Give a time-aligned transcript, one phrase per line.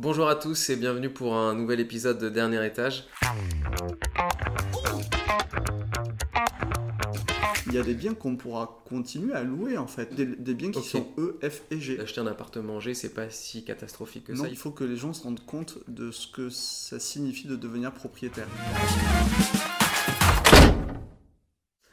[0.00, 3.04] Bonjour à tous et bienvenue pour un nouvel épisode de Dernier Étage.
[7.66, 10.70] Il y a des biens qu'on pourra continuer à louer en fait, des, des biens
[10.70, 12.00] qui sont E, F et G.
[12.00, 14.48] Acheter un appartement G, c'est pas si catastrophique que Non, ça.
[14.48, 17.92] il faut que les gens se rendent compte de ce que ça signifie de devenir
[17.92, 18.48] propriétaire.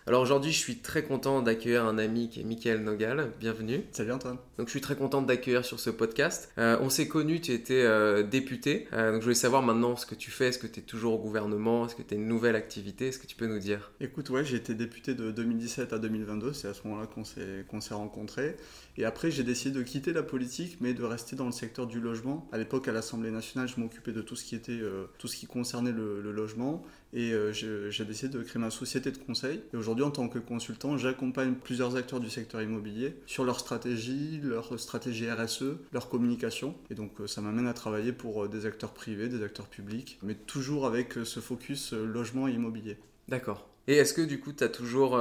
[0.07, 3.29] Alors aujourd'hui, je suis très content d'accueillir un ami qui est Michael Nogal.
[3.41, 3.83] Bienvenue.
[3.91, 4.37] Salut Antoine.
[4.57, 6.49] Donc je suis très content de t'accueillir sur ce podcast.
[6.57, 8.87] Euh, on s'est connus, tu étais euh, député.
[8.93, 10.47] Euh, donc je voulais savoir maintenant ce que tu fais.
[10.47, 11.85] Est-ce que tu es toujours au gouvernement?
[11.85, 13.09] Est-ce que tu as une nouvelle activité?
[13.09, 13.91] Est-ce que tu peux nous dire?
[13.99, 17.65] Écoute, ouais, j'ai été député de 2017 à 2022, c'est à ce moment-là qu'on s'est
[17.67, 18.55] qu'on s'est rencontrés.
[18.97, 21.99] Et après, j'ai décidé de quitter la politique, mais de rester dans le secteur du
[21.99, 22.47] logement.
[22.51, 25.35] À l'époque, à l'Assemblée nationale, je m'occupais de tout ce qui était, euh, tout ce
[25.35, 26.83] qui concernait le, logement.
[27.13, 29.61] Et euh, j'ai décidé de créer ma société de conseil.
[29.71, 34.41] Et aujourd'hui, en tant que consultant, j'accompagne plusieurs acteurs du secteur immobilier sur leur stratégie,
[34.43, 36.73] leur stratégie RSE, leur communication.
[36.89, 40.33] Et donc, euh, ça m'amène à travailler pour des acteurs privés, des acteurs publics, mais
[40.33, 42.97] toujours avec ce focus logement et immobilier.
[43.27, 43.69] D'accord.
[43.87, 45.17] Et est-ce que du coup, tu as toujours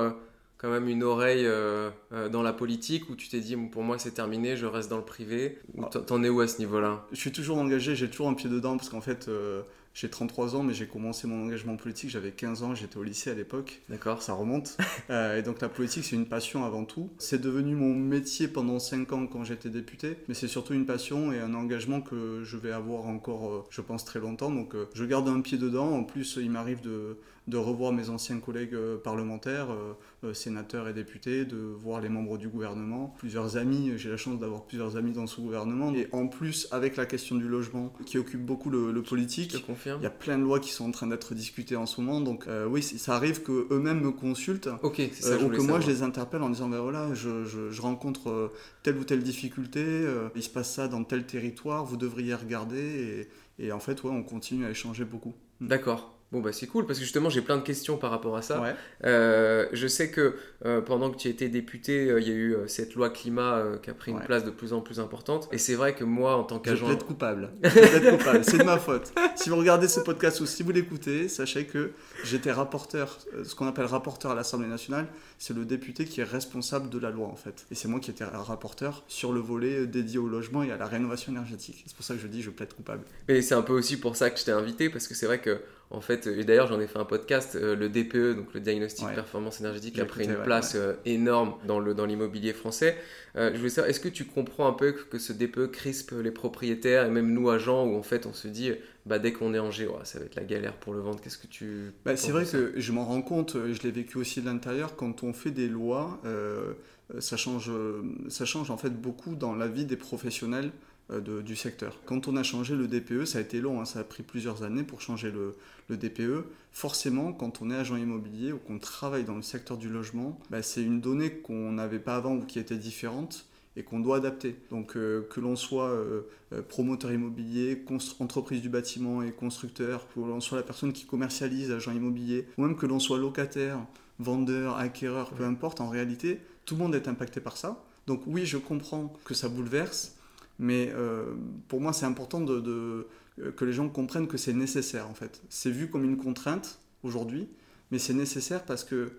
[0.59, 3.99] quand même une oreille euh, euh, dans la politique ou tu t'es dit, pour moi
[3.99, 5.59] c'est terminé, je reste dans le privé
[6.07, 7.07] t'en- es où à ce niveau-là?
[7.13, 9.63] Je suis toujours engagé, j'ai toujours un pied dedans parce qu'en fait, euh,
[9.93, 13.31] j'ai 33 ans, mais j'ai commencé mon engagement politique, j'avais 15 ans, j'étais au lycée
[13.31, 13.81] à l'époque.
[13.89, 14.77] D'accord Ça remonte.
[15.11, 17.09] Et donc la politique, c'est une passion avant tout.
[17.19, 21.33] C'est devenu mon métier pendant 5 ans quand j'étais député, mais c'est surtout une passion
[21.33, 24.51] et un engagement que je vais avoir encore, je pense, très longtemps.
[24.51, 25.91] Donc je garde un pied dedans.
[25.95, 29.93] En plus, il m'arrive de, de revoir mes anciens collègues euh, parlementaires, euh,
[30.25, 33.93] euh, sénateurs et députés, de voir les membres du gouvernement, plusieurs amis.
[33.97, 35.95] J'ai la chance d'avoir plusieurs amis dans ce gouvernement.
[35.95, 39.53] Et en plus, avec la question du logement qui occupe beaucoup le, politique,
[40.01, 42.21] il y a plein de lois qui sont en train d'être discutées en ce moment,
[42.21, 44.69] donc euh, oui, ça arrive qu'eux-mêmes me consultent.
[44.83, 47.15] Ok, c'est ça euh, que ou que moi je les interpelle en disant ben voilà
[47.15, 51.27] je, je- je rencontre euh, telle ou telle difficulté, il se passe ça dans tel
[51.27, 55.35] territoire, vous devriez regarder et, et en fait ouais on continue à échanger beaucoup.
[55.61, 56.16] D'accord.
[56.37, 58.61] Bon bah c'est cool parce que justement j'ai plein de questions par rapport à ça.
[58.61, 58.75] Ouais.
[59.07, 60.35] Euh, je sais que
[60.67, 63.89] euh, pendant que tu étais député, euh, il y a eu cette loi climat qui
[63.89, 65.49] a pris une place de plus en plus importante.
[65.51, 66.89] Et c'est vrai que moi en tant Je qu'agent...
[66.89, 67.53] plaide coupable.
[67.65, 68.45] Je plaide coupable.
[68.45, 69.15] C'est de ma faute.
[69.35, 73.67] Si vous regardez ce podcast ou si vous l'écoutez, sachez que j'étais rapporteur, ce qu'on
[73.67, 75.07] appelle rapporteur à l'Assemblée nationale,
[75.39, 77.65] c'est le député qui est responsable de la loi en fait.
[77.71, 80.87] Et c'est moi qui étais rapporteur sur le volet dédié au logement et à la
[80.87, 81.83] rénovation énergétique.
[81.87, 83.05] C'est pour ça que je dis je plaide coupable.
[83.27, 85.41] Mais c'est un peu aussi pour ça que je t'ai invité parce que c'est vrai
[85.41, 85.61] que
[85.91, 89.07] en fait, et d'ailleurs j'en ai fait un podcast, euh, le DPE, donc le diagnostic
[89.07, 89.15] Ouais.
[89.15, 92.97] performance énergétique, a pris une ouais, place euh, énorme dans le dans l'immobilier français.
[93.37, 96.13] Euh, je voulais savoir, est-ce que tu comprends un peu que, que ce DPE crispe
[96.23, 98.73] les propriétaires et même nous agents où en fait on se dit,
[99.05, 101.21] bah dès qu'on est en G, ouais, ça va être la galère pour le vendre.
[101.21, 104.19] Qu'est-ce que tu Bah, c'est vrai que je m'en rends compte, euh, je l'ai vécu
[104.19, 106.73] aussi de l'intérieur, quand on fait des lois, euh,
[107.15, 110.71] euh, ça, change, euh, ça change en fait beaucoup dans la vie des professionnels euh,
[111.11, 111.99] de- du secteur.
[112.05, 114.63] Quand on a changé le DPE, ça a été long, hein, ça a pris plusieurs
[114.65, 115.55] années pour changer le,
[115.89, 116.45] le DPE.
[116.73, 120.63] Forcément, quand on est agent immobilier ou qu'on travaille dans le secteur du logement, bah,
[120.63, 123.47] c'est une donnée qu'on n'avait pas avant ou qui était différente
[123.77, 124.57] et qu'on doit adapter.
[124.71, 126.23] Donc euh, que l'on soit euh,
[126.53, 127.85] euh, promoteur immobilier,
[128.19, 132.63] entreprise du bâtiment et constructeur, que l'on soit la personne qui commercialise, agent immobilier, ou
[132.63, 133.79] même que l'on soit locataire,
[134.19, 137.85] vendeur, acquéreur, peu importe, en réalité, tout le monde est impacté par ça.
[138.07, 140.17] Donc oui, je comprends que ça bouleverse,
[140.59, 141.35] mais euh,
[141.69, 143.07] pour moi, c'est important de, de-
[143.41, 145.43] euh, que les gens comprennent que c'est nécessaire, en fait.
[145.49, 147.49] C'est vu comme une contrainte aujourd'hui,
[147.91, 149.13] mais c'est nécessaire parce que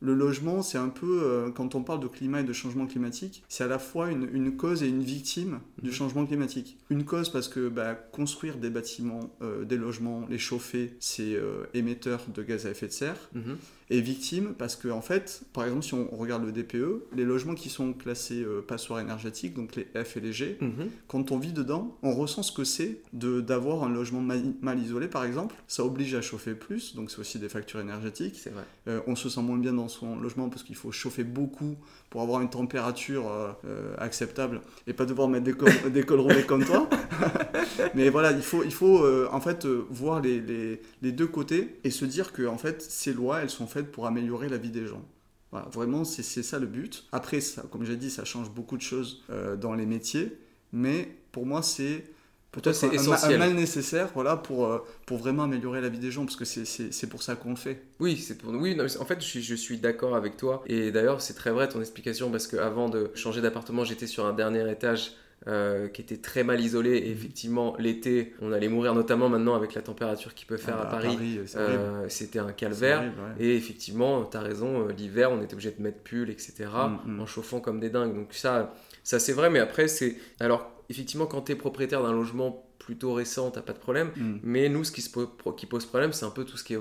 [0.00, 3.42] le logement, c'est un peu, euh, quand on parle de climat et de changement climatique,
[3.48, 5.94] c'est à la fois une, une cause et une victime du Mhm.
[5.94, 6.76] changement climatique.
[6.90, 11.38] Une cause parce que bah, construire des bâtiments, euh, des logements, les chauffer, c'est
[11.72, 13.16] émetteur de gaz à effet de serre.
[13.34, 13.56] Mhm.
[13.90, 17.54] Et victime parce que, en fait, par exemple, si on regarde le DPE, les logements
[17.54, 20.88] qui sont classés euh, passoires énergétiques, donc les F et les G, Mhm.
[21.06, 25.06] quand on vit dedans, on ressent ce que c'est d'avoir un logement mal, mal isolé,
[25.08, 25.54] par exemple.
[25.68, 28.36] Ça oblige à chauffer plus, donc c'est aussi des factures énergétiques.
[28.42, 28.64] C'est vrai.
[28.88, 31.76] Euh, on se sent moins bien dans son logement parce qu'il faut chauffer beaucoup
[32.08, 36.20] pour avoir une température euh, euh, acceptable et pas devoir mettre des, col des cols
[36.20, 36.88] roulés comme toi.
[37.94, 41.90] Mais voilà, il faut, il faut en fait voir les, les- les deux côtés et
[41.90, 45.02] se dire que en fait, ces lois, elles sont pour améliorer la vie des gens.
[45.50, 47.06] Voilà, vraiment, c'est c'est ça le but.
[47.12, 50.36] Après, ça, comme j'ai dit, ça change beaucoup de choses euh, dans les métiers,
[50.72, 52.04] mais pour moi, c'est
[52.50, 56.36] peut-être un, mal nécessaire voilà, pour, euh, pour vraiment améliorer la vie des gens, parce
[56.36, 57.82] que c'est- c'est c'est pour ça qu'on le fait.
[58.00, 58.74] Oui, c'est pour oui.
[58.76, 60.62] non, en fait, je suis, je suis d'accord avec toi.
[60.66, 64.26] Et d'ailleurs, c'est très vrai ton explication parce que avant de changer d'appartement, j'étais sur
[64.26, 65.12] un dernier étage
[65.46, 66.90] euh, qui était très mal isolé.
[66.96, 70.82] Et effectivement, l'été, on allait mourir, notamment maintenant avec la température qu'il peut faire Ah
[70.82, 71.38] à bah, Paris.
[71.56, 72.98] Euh, C'était un calvaire.
[72.98, 73.44] horrible, ouais.
[73.46, 77.12] Et effectivement, tu as raison, euh, l'hiver, on était obligé de mettre pull, etc., Mm,
[77.16, 77.20] mm.
[77.20, 78.14] en chauffant comme des dingues.
[78.14, 80.16] Donc ça, ça c'est vrai, mais après, c'est...
[80.40, 84.10] Alors, effectivement, quand tu es propriétaire d'un logement plutôt récent, t'as pas de problème.
[84.16, 84.36] Mm.
[84.42, 86.74] Mais nous, ce qui, se po- qui pose problème, c'est un peu tout ce qui
[86.74, 86.76] est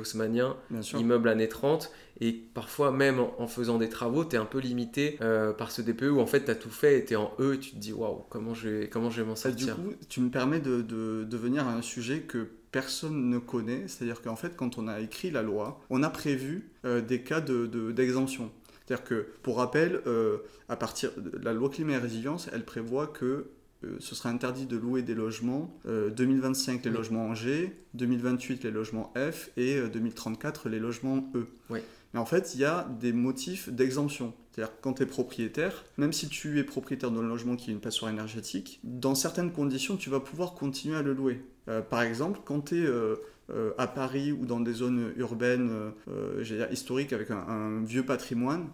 [0.81, 0.99] sûr.
[0.99, 1.91] immeuble années 30.
[2.19, 5.71] Et parfois, même en, en faisant des travaux, tu es un peu limité euh, par
[5.71, 7.59] ce DPE où en fait, tu as tout fait et tu es en E et
[7.59, 9.83] tu te dis waouh, comment je vais, comment je vais m'en Ça, du sortir?
[9.83, 13.87] coup, tu me permets de, de, de venir à un sujet que personne ne connaît.
[13.87, 17.39] C'est-à-dire qu'en fait, quand on a écrit la loi, on a prévu euh, des cas
[17.41, 17.67] d'exemption.
[17.79, 18.51] De, d'exemption.
[18.85, 23.07] C'est-à-dire que, pour rappel, euh, à partir de la loi climat et résilience, elle prévoit
[23.07, 23.47] que
[23.99, 26.97] ce sera interdit de louer des logements euh, 2025 les Oui.
[26.97, 31.47] logements en G, 2028 les logements F et euh, 2034 les logements E.
[31.69, 31.79] Oui.
[32.13, 34.33] Mais en fait, il y a des motifs d'exemption.
[34.51, 37.79] C'est-à-dire quand tu es propriétaire, même si tu es propriétaire d'un logement qui est une
[37.79, 41.41] passoire énergétique, dans certaines conditions, tu vas pouvoir continuer à le louer.
[41.69, 42.87] Euh, par exemple, quand tu es
[43.77, 48.03] à Paris ou dans des zones urbaines euh, euh, dire historiques avec un, un vieux
[48.05, 48.67] patrimoine,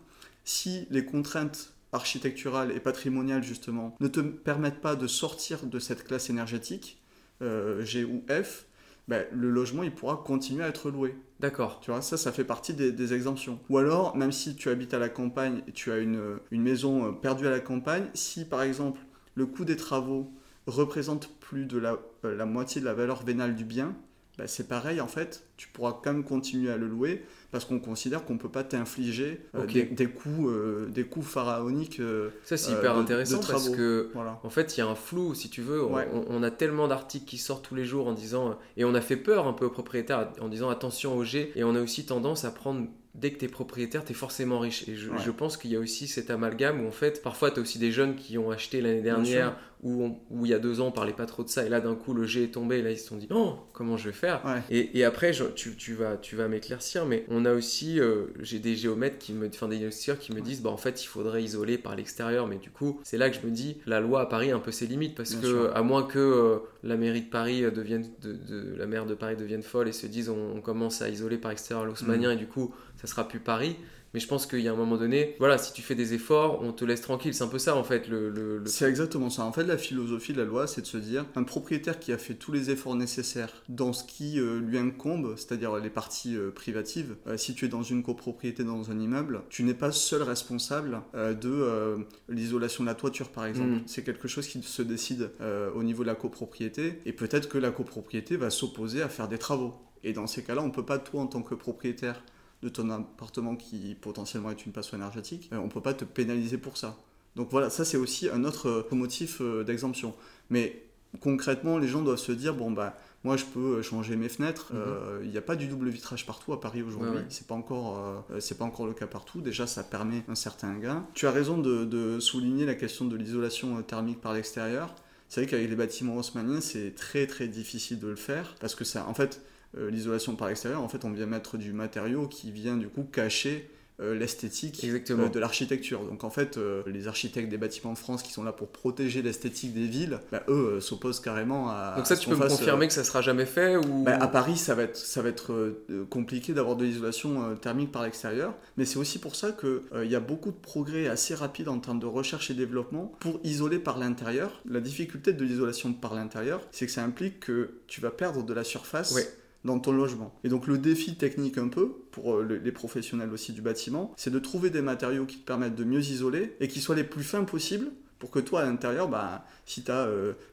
[0.44, 6.04] si les contraintes architecturales et patrimoniales justement ne te permettent pas de sortir de cette
[6.04, 7.02] classe énergétique,
[7.42, 8.66] euh, G ou F,
[9.08, 11.16] ben, le logement il pourra continuer à être loué.
[11.40, 11.80] D'accord.
[11.80, 13.60] Tu vois, ça, ça fait partie des, des exemptions.
[13.70, 17.08] Ou alors, même si tu habites à la campagne et tu as une, une maison
[17.08, 19.00] euh, perdue à la campagne, si par exemple
[19.36, 20.32] le coût des travaux
[20.68, 23.96] représente plus de la, euh, la moitié de la valeur vénale du bien,
[24.38, 27.80] bah, c'est pareil en fait, tu pourras quand même continuer à le louer parce qu'on
[27.80, 32.00] considère qu'on ne peut pas t'infliger euh, des, des coûts, euh, des pharaoniques.
[32.00, 34.40] euh, Ça, c'est hyper de- de intéressant parce que voilà.
[34.44, 35.84] En fait, il y a un flou, si tu veux.
[35.84, 36.08] On- Ouais.
[36.14, 38.58] On, on a tellement d'articles qui sortent tous les jours en disant.
[38.78, 41.52] Et on a fait peur un peu aux propriétaires en disant attention au G.
[41.56, 42.86] Et on a aussi tendance à prendre.
[43.16, 44.88] Dès que tu es propriétaire, tu es forcément riche.
[44.88, 45.18] Et je, Ouais.
[45.24, 47.80] je pense qu'il y a aussi cet amalgame où, en fait, parfois, tu as aussi
[47.80, 50.88] des jeunes qui ont acheté l'année dernière, où, on- où il y a deux ans,
[50.88, 51.66] on parlait pas trop de ça.
[51.66, 52.78] Et là, d'un coup, le G est tombé.
[52.80, 54.42] Et là, ils se sont dit Oh, comment je vais faire?
[54.46, 54.62] Ouais.
[54.70, 58.26] et, et après, je- tu, tu vas, tu vas m'éclaircir, mais on a aussi, euh,
[58.42, 61.08] j'ai des géomètres qui me, enfin des investisseurs qui me disent, bah en fait, il
[61.08, 64.22] faudrait isoler par l'extérieur, mais du coup, c'est là que je me dis, la loi
[64.22, 65.76] à Paris a un peu ses limites, parce Bien que sûr.
[65.76, 69.16] à moins que euh, la mairie de Paris euh, devienne, de, de- la maire de
[69.16, 72.36] Paris devienne folle et se dise, on, on commence à isoler par extérieur l'haussmanien et
[72.38, 73.76] du coup, ça sera plus Paris.
[74.16, 76.64] Mais je pense qu'il y a un moment donné, voilà, si tu fais des efforts,
[76.64, 77.32] on te laisse tranquille.
[77.36, 78.32] C'est un peu ça en fait le.
[78.32, 79.44] le- le- C'est exactement ça.
[79.46, 82.18] En fait, la philosophie de la loi, c'est de se dire un propriétaire qui a
[82.18, 86.50] fait tous les efforts nécessaires dans ce qui euh, lui incombe, c'est-à-dire les parties euh,
[86.50, 87.18] privatives.
[87.28, 91.02] euh, si tu es dans une copropriété dans un immeuble, tu n'es pas seul responsable
[91.14, 91.98] de
[92.30, 93.70] l'isolation de la toiture, par exemple.
[93.70, 93.82] Mm.
[93.86, 95.30] C'est quelque chose qui se décide
[95.76, 99.38] au niveau de la copropriété, et peut-être que la copropriété va s'opposer à faire des
[99.38, 99.76] travaux.
[100.04, 102.24] Et dans ces cas-là, on peut pas toi en tant que propriétaire
[102.62, 106.58] de ton appartement qui potentiellement est une passoire énergétique, euh, on peut pas te pénaliser
[106.58, 106.98] pour ça.
[107.36, 110.14] Donc voilà, ça c'est aussi un autre euh, motif euh, d'exemption.
[110.50, 110.84] Mais
[111.22, 114.74] concrètement, les gens doivent se dire bon bah moi je peux changer mes fenêtres.
[114.74, 115.24] Mhm.
[115.24, 117.12] Il n'y a pas du double vitrage partout à Paris aujourd'hui.
[117.12, 117.26] Ouais, ouais.
[117.30, 117.98] C'est pas encore
[118.30, 119.42] euh, c'est pas encore le cas partout.
[119.42, 121.06] Déjà ça permet un certain gain.
[121.14, 124.94] Tu as raison de, de souligner la question de l'isolation thermique par l'extérieur.
[125.28, 128.84] C'est vrai qu'avec les bâtiments haussmanniens c'est très très difficile de le faire parce que
[128.84, 129.42] ça en fait
[129.78, 133.70] l'isolation par l'extérieur en fait on vient mettre du matériau qui vient du coup cacher
[134.02, 136.06] euh, l'esthétique euh, de l'architecture.
[136.06, 139.22] Donc en fait, euh, les architectes des bâtiments de France qui sont là pour protéger
[139.22, 141.96] l'esthétique des villes, bah, eux euh, s'opposent carrément à.
[141.98, 143.82] Donc ça, tu peux me confirmer que ça sera jamais fait ou.
[143.82, 147.44] euh, bah, à Paris, ça va être, ça va être euh, compliqué d'avoir de l'isolation
[147.44, 150.58] euh, thermique par l'extérieur, mais c'est aussi pour ça qu'il il y a beaucoup de
[150.58, 154.62] progrès assez rapides en termes de recherche et développement pour isoler par l'intérieur.
[154.70, 158.54] La difficulté de l'isolation par l'intérieur, c'est que ça implique que tu vas perdre de
[158.54, 159.28] la surface Ouais.
[159.66, 160.34] Dans ton logement.
[160.44, 164.14] Et donc le défi technique un peu, pour euh, le- les professionnels aussi du bâtiment,
[164.18, 167.04] c'est de trouver des matériaux qui te permettent de mieux isoler et qui soient les
[167.04, 170.08] plus fins possibles pour que toi à l'intérieur, bah, si tu as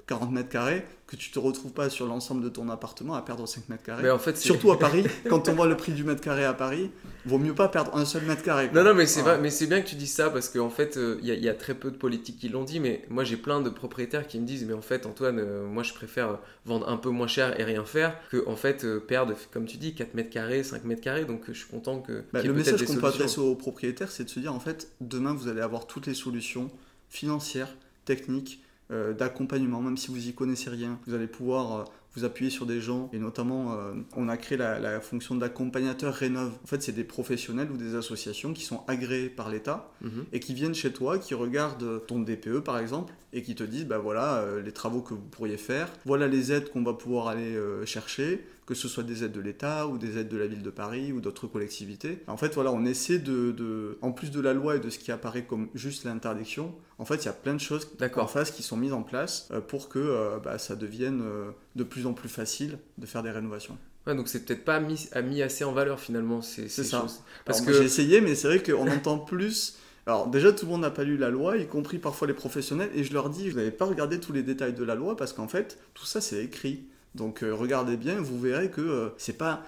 [0.06, 3.46] 40 mètres carrés, que tu te retrouves pas sur l'ensemble de ton appartement à perdre
[3.46, 4.02] 5 mètres carrés.
[4.02, 6.52] Mais en fait, Surtout à Paris, quand on voit le prix du mètre carré à
[6.52, 6.90] Paris,
[7.24, 8.68] vaut mieux pas perdre un seul mètre carré.
[8.68, 8.82] quoi.
[8.82, 9.38] Non, non, mais c'est Voilà.
[9.38, 11.54] bien que tu dis ça parce qu'en fait, euh, il y, a- il y a
[11.54, 14.46] très peu de politiques qui l'ont dit, mais moi j'ai plein de propriétaires qui me
[14.46, 17.64] disent, mais en fait, Antoine, euh, moi je préfère vendre un peu moins cher et
[17.64, 21.00] rien faire que en fait euh, perdre, comme tu dis, 4 mètres carrés, 5 mètres
[21.02, 21.24] carrés.
[21.24, 22.24] Donc je suis content que.
[22.32, 25.32] Bah, le message qu'on peut adresser aux propriétaires, c'est de se dire en fait, demain
[25.34, 26.68] vous allez avoir toutes les solutions
[27.08, 30.98] financières, techniques, euh, d'accompagnement, même si vous y connaissez rien.
[31.06, 31.84] Vous allez pouvoir euh,
[32.14, 36.14] vous appuyer sur des gens, et notamment, euh, on a créé la, la fonction d'accompagnateur
[36.14, 36.52] Rénov.
[36.62, 40.24] En fait, c'est des professionnels ou des associations qui sont agréés par l'État Mhm.
[40.32, 43.86] et qui viennent chez toi, qui regardent ton DPE par exemple, et qui te disent
[43.86, 47.54] bah voilà les travaux que vous pourriez faire, voilà les aides qu'on va pouvoir aller
[47.84, 50.70] chercher, que ce soit des aides de l'État ou des aides de la ville de
[50.70, 52.18] Paris ou d'autres collectivités.
[52.26, 54.98] En fait voilà, on essaie de, de- en plus de la loi et de ce
[54.98, 58.24] qui apparaît comme juste l'interdiction, en fait il y a plein de choses D'accord.
[58.24, 61.50] en face qui sont mises en place euh, pour que euh, bah, ça devienne euh,
[61.76, 63.78] de plus en plus facile de faire des rénovations.
[64.06, 67.00] Ouais, donc c'est peut-être pas mis, mis assez en valeur finalement ces, ces ça.
[67.00, 67.20] choses.
[67.44, 70.70] Parce Alors, que j'ai essayé, mais c'est vrai qu'on entend plus Alors déjà, tout le
[70.72, 73.50] monde n'a pas lu la loi, y compris parfois les professionnels, et je leur dis,
[73.50, 76.20] vous n'avez pas regardé tous les détails de la loi, parce qu'en fait, tout ça,
[76.20, 76.84] c'est écrit.
[77.16, 79.64] Donc euh, regardez bien, vous verrez que euh, c'est pas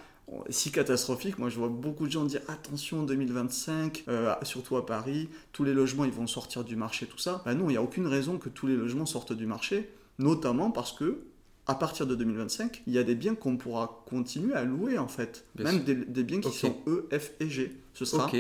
[0.51, 1.39] si catastrophique.
[1.39, 5.73] Moi, je vois beaucoup de gens dire attention 2025, euh, surtout à Paris, tous les
[5.73, 7.43] logements ils vont sortir du marché, tout ça.
[7.47, 10.71] Ben non, il n'y a aucune raison que tous les logements sortent du marché, notamment
[10.71, 11.21] parce que
[11.67, 15.09] à partir de 2025, il y a des biens qu'on pourra continuer à louer en
[15.09, 17.77] fait, même des, biens qui sont E, F et G.
[17.95, 18.31] Ce sera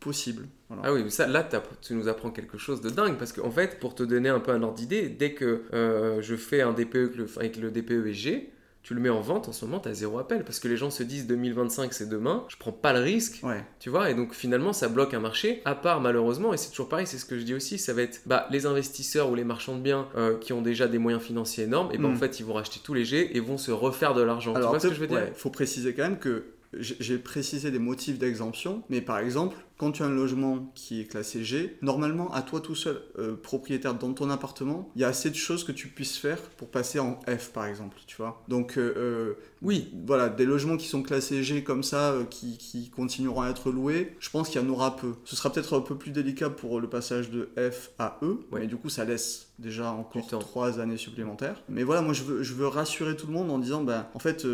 [0.00, 0.46] possible.
[0.82, 1.46] Ah oui, ça, là,
[1.82, 4.52] tu nous apprends quelque chose de dingue parce qu'en fait, pour te donner un peu
[4.52, 8.50] un ordre d'idée, dès que euh, je fais un DPE avec le DPE et G,
[8.88, 10.44] tu le mets en vente, en ce moment, tu as zéro appel.
[10.44, 13.42] Parce que les gens se disent 2025, c'est demain, je prends pas le risque.
[13.80, 15.60] Tu vois, et donc finalement, ça bloque un marché.
[15.66, 18.00] À part, malheureusement, et c'est toujours pareil, c'est ce que je dis aussi, ça va
[18.00, 21.22] être bah, les investisseurs ou les marchands de biens euh, qui ont déjà des moyens
[21.22, 22.16] financiers énormes, et ben en mm.
[22.16, 24.54] fait, ils vont racheter tout léger et vont se refaire de l'argent.
[24.54, 25.22] Tu vois ce que je veux dire?
[25.28, 29.92] Il faut préciser quand même que j'ai précisé des motifs d'exemption, mais par exemple, quand
[29.92, 33.94] tu as un logement qui est classé G, normalement, à toi tout seul, euh, propriétaire
[33.94, 36.98] dans ton appartement, il y a assez de choses que tu puisses faire pour passer
[36.98, 38.42] en F, par exemple, tu vois.
[38.48, 42.90] Donc, euh, euh, oui, voilà, des logements qui sont classés G comme ça, qui, qui,
[42.90, 45.14] continueront à être loués, je pense qu'il y en aura peu.
[45.24, 48.66] Ce sera peut-être un peu plus délicat pour le passage de F à E, mais
[48.66, 51.62] du coup, ça laisse déjà encore trois années supplémentaires.
[51.68, 54.18] Mais voilà, moi, je veux, je veux rassurer tout le monde en disant, ben, en
[54.18, 54.44] fait,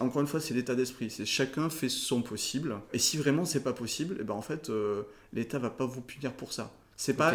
[0.00, 1.10] encore une fois, c'est l'état d'esprit.
[1.10, 2.76] C'est chacun fait son possible.
[2.92, 6.00] Et si vraiment c'est pas possible, eh ben, en fait, euh, l'État va pas vous
[6.00, 6.72] punir pour ça.
[6.96, 7.34] C'est pas.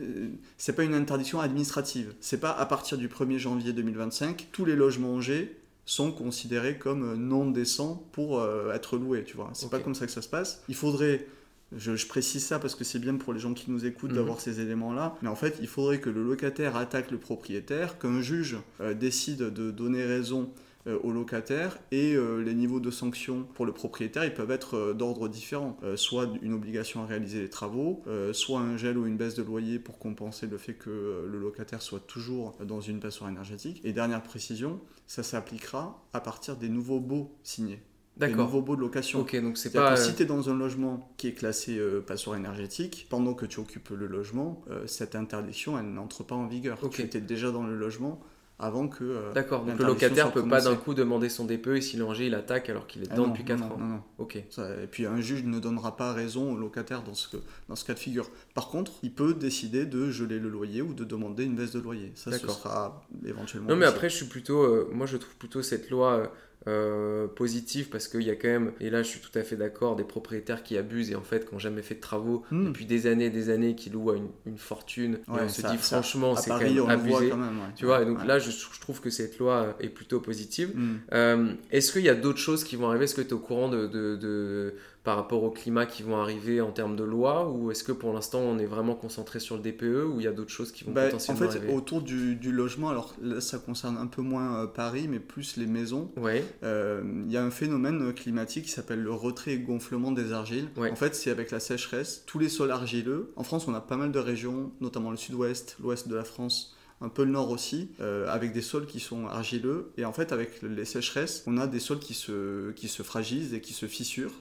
[0.00, 2.14] Euh, c'est pas une interdiction administrative.
[2.20, 7.14] C'est pas à partir du 1er janvier 2025, tous les logements G sont considérés comme
[7.14, 9.50] non décents pour euh, être loués, tu vois.
[9.52, 10.62] C'est pas comme ça que ça se passe.
[10.68, 11.28] Il faudrait
[11.76, 14.16] je, précise ça parce que c'est bien pour les gens qui nous écoutent mhm.
[14.16, 15.16] d'avoir ces éléments-là.
[15.22, 18.56] Mais en fait, il faudrait que le locataire attaque le propriétaire, qu'un juge
[18.98, 20.50] décide de donner raison
[20.86, 24.76] euh, aux locataires et euh, les niveaux de sanctions pour le propriétaire ils peuvent être
[24.76, 29.16] euh, d'ordre différent soit une obligation à réaliser les travaux soit un gel ou une
[29.16, 33.30] baisse de loyer pour compenser le fait que le locataire soit toujours dans une passoire
[33.30, 37.80] énergétique et dernière précision ça s'appliquera à partir des nouveaux baux signés
[38.18, 38.36] D'accord.
[38.36, 39.22] Des nouveaux baux de location.
[39.22, 39.96] Ok, donc c'est pas.
[39.96, 43.58] Que si tu es dans un logement qui est classé passoire énergétique, pendant que tu
[43.58, 46.78] occupes le logement, cette interdiction, elle n'entre pas en vigueur.
[46.92, 48.20] Tu étais déjà dans le logement,
[48.58, 49.04] avant que.
[49.04, 52.18] Euh, D'accord, donc le locataire peut pas d'un coup demander son DPE et si l'ONG
[52.20, 53.78] il attaque alors qu'il est dedans depuis 4 ans.
[53.78, 54.02] Non.
[54.18, 54.36] Ok.
[54.36, 54.44] et
[54.90, 57.36] puis un juge ne donnera pas raison au locataire dans ce,
[57.68, 58.30] dans ce cas de figure.
[58.54, 61.80] Par contre, il peut décider de geler le loyer ou de demander une baisse de
[61.80, 62.12] loyer.
[62.14, 63.70] Ça, ce sera éventuellement.
[63.70, 64.62] Non, mais après, je suis plutôt.
[64.62, 66.12] Euh, moi, je trouve plutôt cette loi.
[66.12, 66.26] Euh,
[66.66, 69.56] euh, positif parce qu'il y a quand même, et là je suis tout à fait
[69.56, 72.66] d'accord, des propriétaires qui abusent et en fait qui n'ont jamais fait de travaux hmm.
[72.66, 75.18] depuis des années et des années, qui louent à une, fortune.
[75.28, 77.32] et on se dit franchement, c'est quand même abusé.
[77.76, 80.72] Tu vois, et donc là je, trouve que cette loi est plutôt positive.
[80.74, 80.96] Hmm.
[81.12, 83.04] Euh, est-ce qu'il y a d'autres choses qui vont arriver?
[83.04, 86.62] Est-ce que tu es au courant de, de par rapport au climat qui vont arriver
[86.62, 89.62] en termes de loi ou est-ce que pour l'instant on est vraiment concentré sur le
[89.62, 92.00] DPE ou il y a d'autres choses qui vont bah, potentiellement arriver En fait, autour
[92.00, 96.10] du, logement, alors là, ça concerne un peu moins euh, Paris, mais plus les maisons.
[96.16, 96.42] Ouais.
[96.62, 100.68] Euh, il y a un phénomène climatique qui s'appelle le retrait et gonflement des argiles.
[100.78, 103.32] En fait, c'est avec la sécheresse, tous les sols argileux.
[103.36, 106.74] En France, on a pas mal de régions, notamment le sud-ouest, l'ouest de la France
[107.00, 109.92] un peu le nord aussi, euh, avec des sols qui sont argileux.
[109.98, 113.52] Et en fait, avec les sécheresses, on a des sols qui se, qui se fragilisent
[113.52, 114.32] et qui se fissurent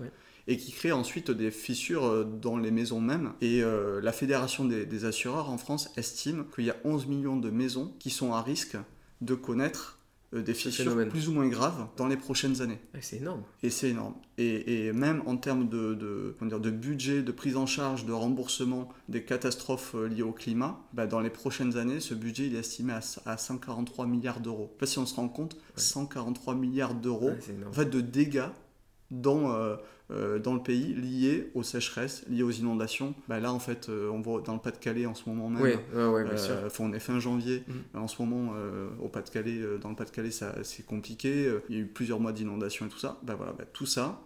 [0.48, 3.34] et qui crée ensuite des fissures euh, dans les maisons mêmes.
[3.42, 7.50] Et euh, la Fédération des, assureurs en France estime qu'il y a 11 millions de
[7.50, 8.78] maisons qui sont à risque
[9.22, 10.00] de connaître
[10.34, 12.80] euh, des fissures plus ou moins graves dans les prochaines années.
[13.02, 13.44] c'est énorme.
[13.64, 14.16] Et c'est énorme.
[14.38, 18.90] Et, même en termes de, de, dire, de, budget, de prise en charge, de remboursement
[19.10, 22.94] des catastrophes liées au climat, bah, dans les prochaines années, ce budget il est estimé
[23.26, 24.70] à, 143 milliards d'euros.
[24.70, 27.32] Je sais pas si on se rend compte, 143 milliards d'euros
[27.68, 28.50] en fait, de dégâts
[29.22, 29.77] dans,
[30.12, 33.15] euh, dans le pays liés aux sécheresses, liées aux inondations.
[33.29, 35.63] Bah là, en fait, euh, on voit dans le Pas-de-Calais en ce moment même.
[35.63, 36.55] Oui, bien sûr.
[36.55, 37.63] Euh, on est fin janvier.
[37.67, 37.98] Mm.
[37.98, 38.53] En ce moment,
[39.01, 40.32] au Pas-de-Calais, dans le Pas-de-Calais,
[40.63, 41.51] c'est compliqué.
[41.70, 43.17] Il y a eu plusieurs mois d'inondations et tout ça.
[43.24, 44.22] Bah voilà, bah, tout ça,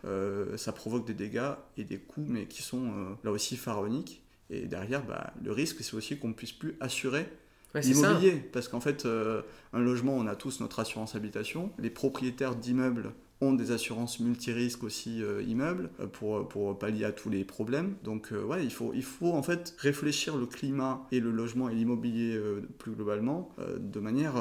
[0.56, 4.24] ça provoque des dégâts et des coûts, mais qui sont là aussi pharaoniques.
[4.50, 7.29] Et derrière, bah, le risque, c'est aussi qu'on ne puisse plus assurer
[7.75, 8.34] l'immobilier.
[8.51, 11.72] Parce qu'en fait, un logement, on a tous notre assurance habitation.
[11.77, 17.12] Les propriétaires d'immeubles ont des assurances multirisques aussi euh, immeubles euh, pour, pour pallier à
[17.12, 17.96] tous les problèmes.
[18.03, 21.70] Donc euh, ouais, il faut, il faut en fait réfléchir le climat et le logement
[21.70, 22.39] et l'immobilier
[22.77, 24.36] plus globalement de manière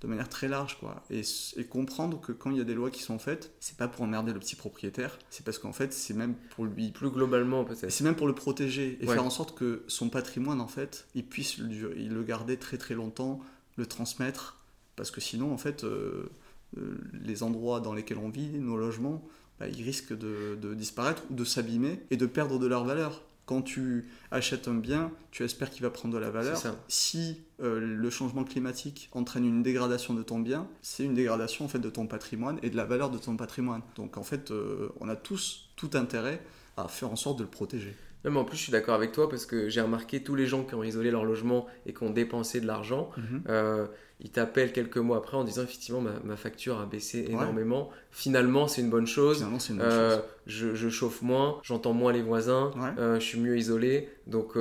[0.00, 1.02] de manière très large quoi.
[1.10, 1.22] Et,
[1.56, 4.02] et, comprendre que quand il y a des lois qui sont faites c'est pas pour
[4.02, 6.90] emmerder le petit propriétaire c'est parce qu'en fait c'est même pour lui.
[6.90, 7.90] Plus globalement peut-être.
[7.90, 11.24] C'est même pour le protéger et faire en sorte que son patrimoine en fait il
[11.24, 13.40] puisse le, il le garder très très longtemps
[13.76, 14.58] le transmettre
[14.96, 16.28] parce que sinon en fait euh,
[16.74, 19.22] les endroits dans lesquels on vit, nos logements,
[19.58, 23.22] bah, ils risquent de, disparaître ou de s'abîmer et de perdre de leur valeur.
[23.46, 26.60] Quand tu achètes un bien, tu espères qu'il va prendre de la valeur.
[26.88, 31.68] Si euh, le changement climatique entraîne une dégradation de ton bien, c'est une dégradation en
[31.68, 33.80] fait de ton patrimoine et de la valeur de ton patrimoine.
[33.96, 36.42] Donc en fait, euh, on a tous tout intérêt
[36.76, 37.96] à faire en sorte de le protéger.
[38.28, 40.62] Même en plus, je suis d'accord avec toi parce que j'ai remarqué tous les gens
[40.62, 43.42] qui ont isolé leur logement et qui ont dépensé de l'argent, mhm.
[43.48, 43.86] euh,
[44.20, 47.88] ils t'appellent quelques mois après en disant effectivement ma, facture a baissé énormément.
[48.10, 49.40] Finalement, c'est une bonne chose.
[49.40, 54.10] Une bonne euh, Je, chauffe moins, j'entends moins les voisins, euh, je suis mieux isolé.
[54.26, 54.56] Donc,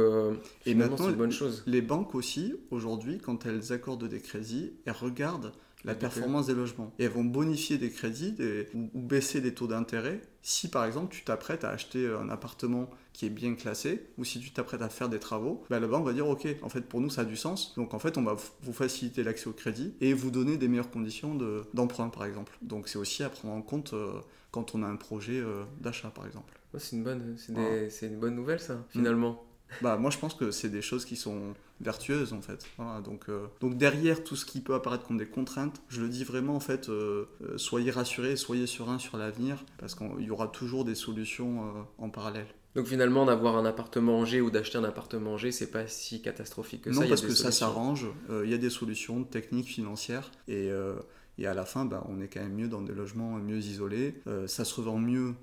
[0.65, 1.63] et maintenant, c'est une bonne chose.
[1.67, 5.51] Les banques aussi, aujourd'hui, quand elles accordent des crédits, elles regardent
[5.83, 6.93] la performance des logements.
[7.00, 8.36] Et elles vont bonifier des crédits
[8.74, 13.25] ou, baisser les taux d'intérêt si par exemple tu t'apprêtes à acheter un appartement qui
[13.25, 16.13] est bien classé ou si tu t'apprêtes à faire des travaux, bah, la banque va
[16.13, 17.75] dire ok, en fait pour nous ça a du sens.
[17.75, 20.89] Donc en fait on va vous faciliter l'accès au crédit et vous donner des meilleures
[20.89, 21.38] conditions
[21.74, 22.58] d'emprunt par exemple.
[22.62, 26.12] Donc c'est aussi à prendre en compte euh, quand on a un projet euh, d'achat
[26.12, 26.58] par exemple.
[26.77, 29.44] c'est une bonne, c'est une bonne nouvelle ça finalement.
[29.81, 32.65] Bah, moi, je pense que c'est des choses qui sont vertueuses, en fait.
[33.03, 36.24] donc, euh, donc, derrière tout ce qui peut apparaître comme des contraintes, je le dis
[36.24, 40.47] vraiment, en fait, euh, euh, soyez rassurés, soyez sereins sur l'avenir, parce qu'il y aura
[40.47, 42.47] toujours des solutions en parallèle.
[42.75, 45.88] Donc finalement, d'avoir un appartement en G ou d'acheter un appartement en G, c'est pas
[45.88, 47.01] si catastrophique que ça.
[47.01, 48.07] Non, parce que ça s'arrange.
[48.29, 50.69] Il y a des solutions techniques, financières, et,
[51.38, 54.15] et à la fin, bah, on est quand même mieux dans des logements mieux isolés.
[54.45, 55.33] ça se revend mieux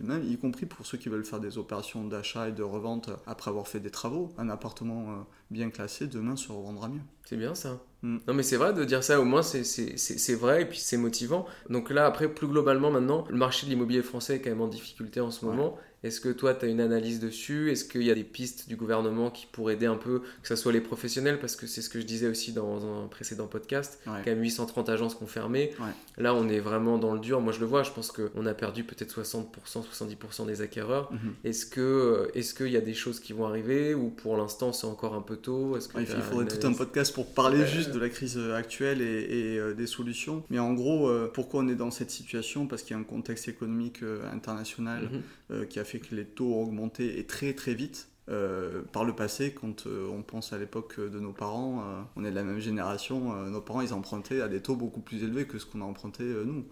[0.00, 3.50] même y compris pour ceux qui veulent faire des opérations d'achat et de revente après
[3.50, 4.30] avoir fait des travaux.
[4.38, 5.14] Un appartement euh,
[5.50, 7.00] bien classé demain se revendra mieux.
[7.24, 7.80] C'est bien ça.
[8.02, 8.18] Mm.
[8.26, 11.46] Non mais c'est vrai de dire ça, au moins c'est vrai et puis c'est motivant.
[11.68, 14.68] Donc là après plus globalement maintenant, le marché de l'immobilier français est quand même en
[14.68, 17.70] difficulté en ce moment est-ce que toi, tu as une analyse dessus?
[17.70, 20.56] Est-ce qu'il y a des pistes du gouvernement qui pourraient aider un peu, que ce
[20.56, 24.00] soit les professionnels, parce que c'est ce que je disais aussi dans un précédent podcast,
[24.04, 25.72] quand même 830 agences qui ont fermé.
[26.16, 27.40] Là, on est vraiment dans le dur.
[27.40, 31.12] Moi, je le vois, je pense qu'on a perdu peut-être 60%, 70% des acquéreurs.
[31.12, 31.18] Mhm.
[31.44, 34.86] Est-ce que est-ce qu'il y a des choses qui vont arriver ou pour l'instant, c'est
[34.86, 35.76] encore un peu tôt?
[35.98, 39.86] Il faudrait tout un podcast pour parler juste de la crise actuelle et, euh, des
[39.86, 40.44] solutions.
[40.50, 42.66] Mais en gros, euh, pourquoi on est dans cette situation?
[42.66, 45.08] Parce qu'il y a un contexte économique euh, international
[45.50, 45.66] mhm.
[45.66, 48.10] qui a fait que les taux ont augmenté et très très vite.
[48.28, 52.24] Euh, par le passé, quand euh, on pense à l'époque de nos parents, euh, on
[52.24, 55.46] est de la même génération, nos parents ils empruntaient à des taux beaucoup plus élevés
[55.46, 56.64] que ce qu'on a emprunté nous.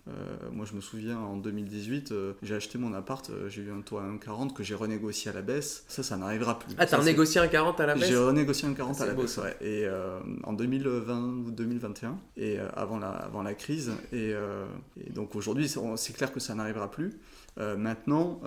[0.52, 4.02] moi je me souviens en 2018, j'ai acheté mon appart, j'ai eu un taux à
[4.02, 5.84] 1,40 que j'ai renégocié à la baisse.
[5.88, 6.74] Ça, ça n'arrivera plus.
[6.78, 9.36] Ah, t'as renégocié un 40 à la baisse J'ai renégocié un 40 à la baisse,
[9.38, 9.56] ouais.
[9.60, 9.88] Et
[10.44, 13.90] en 2020 ou 2021, et avant, la, avant la crise.
[14.12, 17.18] Et, et donc aujourd'hui, c'est clair que ça n'arrivera plus.
[17.58, 18.40] Maintenant,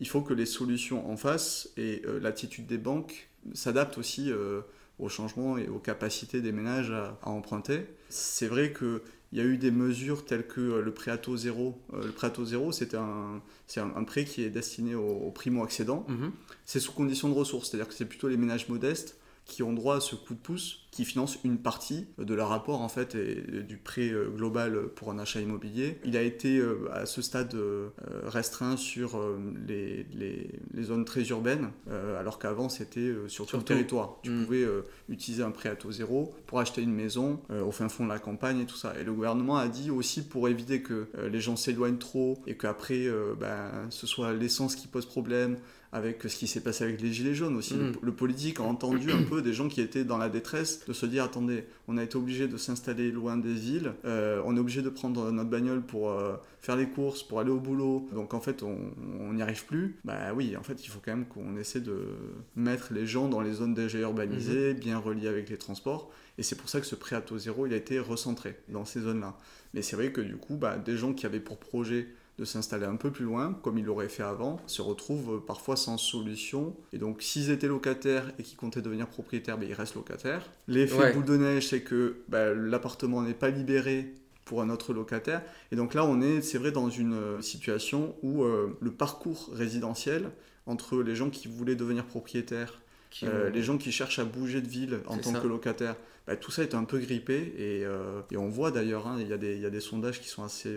[0.00, 4.62] il faut que les solutions en face et euh, l'attitude des banques s'adaptent aussi euh,
[4.98, 7.86] aux changements et aux capacités des ménages à, emprunter.
[8.08, 9.00] C'est vrai qu'il
[9.32, 11.80] y a eu des mesures telles que euh, le prêt à taux zéro.
[11.92, 13.40] le prêt à taux zéro, c'est un,
[13.76, 16.04] un, prêt qui est destiné aux, primo-accédants.
[16.08, 16.32] Mhm.
[16.64, 19.96] C'est sous condition de ressources, c'est-à-dire que c'est plutôt les ménages modestes qui ont droit
[19.96, 23.62] à ce coup de pouce qui finance une partie de leur rapport en fait et
[23.64, 25.98] du prêt euh, global pour un achat immobilier.
[26.04, 27.88] Il a été euh, à ce stade euh,
[28.26, 29.20] restreint sur
[29.66, 31.70] les, les, zones très urbaines,
[32.18, 34.18] alors qu'avant c'était sur tout le territoire.
[34.22, 34.44] Tu mm.
[34.44, 34.66] pouvais
[35.08, 38.18] utiliser un prêt à taux zéro pour acheter une maison au fin fond de la
[38.18, 38.92] campagne et tout ça.
[39.00, 43.08] Et le gouvernement a dit aussi pour éviter que les gens s'éloignent trop et qu'après
[43.40, 45.56] ben, ce soit l'essence qui pose problème,
[45.94, 47.74] avec ce qui s'est passé avec les Gilets jaunes aussi.
[47.74, 48.14] Le, mm.
[48.16, 51.22] politique a entendu un peu des gens qui étaient dans la détresse de se dire
[51.22, 54.88] attendez, on a été obligé de s'installer loin des villes, euh, on est obligé de
[54.88, 58.64] prendre notre bagnole pour euh, faire les courses, pour aller au boulot, donc en fait
[58.64, 59.96] on n'y arrive plus.
[60.04, 62.08] Bah oui, en fait il faut quand même qu'on essaie de
[62.56, 64.78] mettre les gens dans les zones déjà urbanisées, mm-hmm.
[64.80, 66.10] bien reliées avec les transports.
[66.38, 68.84] Et c'est pour ça que ce prêt à taux zéro, il a été recentré dans
[68.84, 69.38] ces zones-là.
[69.72, 72.86] Mais c'est vrai que du coup, bah, des gens qui avaient pour projet de s'installer
[72.86, 76.74] un peu plus loin, comme ils l'auraient fait avant, se retrouvent parfois sans solution.
[76.92, 80.50] Et donc, s'ils étaient locataires et qu'ils comptaient devenir propriétaires, ben, ils restent locataires.
[80.66, 85.42] L'effet boule de neige, c'est que ben, l'appartement n'est pas libéré pour un autre locataire.
[85.72, 89.50] Et donc là, on est, c'est vrai, dans une euh, situation où euh, le parcours
[89.52, 90.30] résidentiel
[90.66, 92.80] entre les gens qui voulaient devenir propriétaires,
[93.22, 95.96] euh, les gens qui cherchent à bouger de ville en tant que locataire,
[96.26, 97.54] ben, tout ça est un peu grippé.
[97.58, 97.84] Et,
[98.30, 100.76] et on voit d'ailleurs, hein, il y, y, a des sondages qui sont assez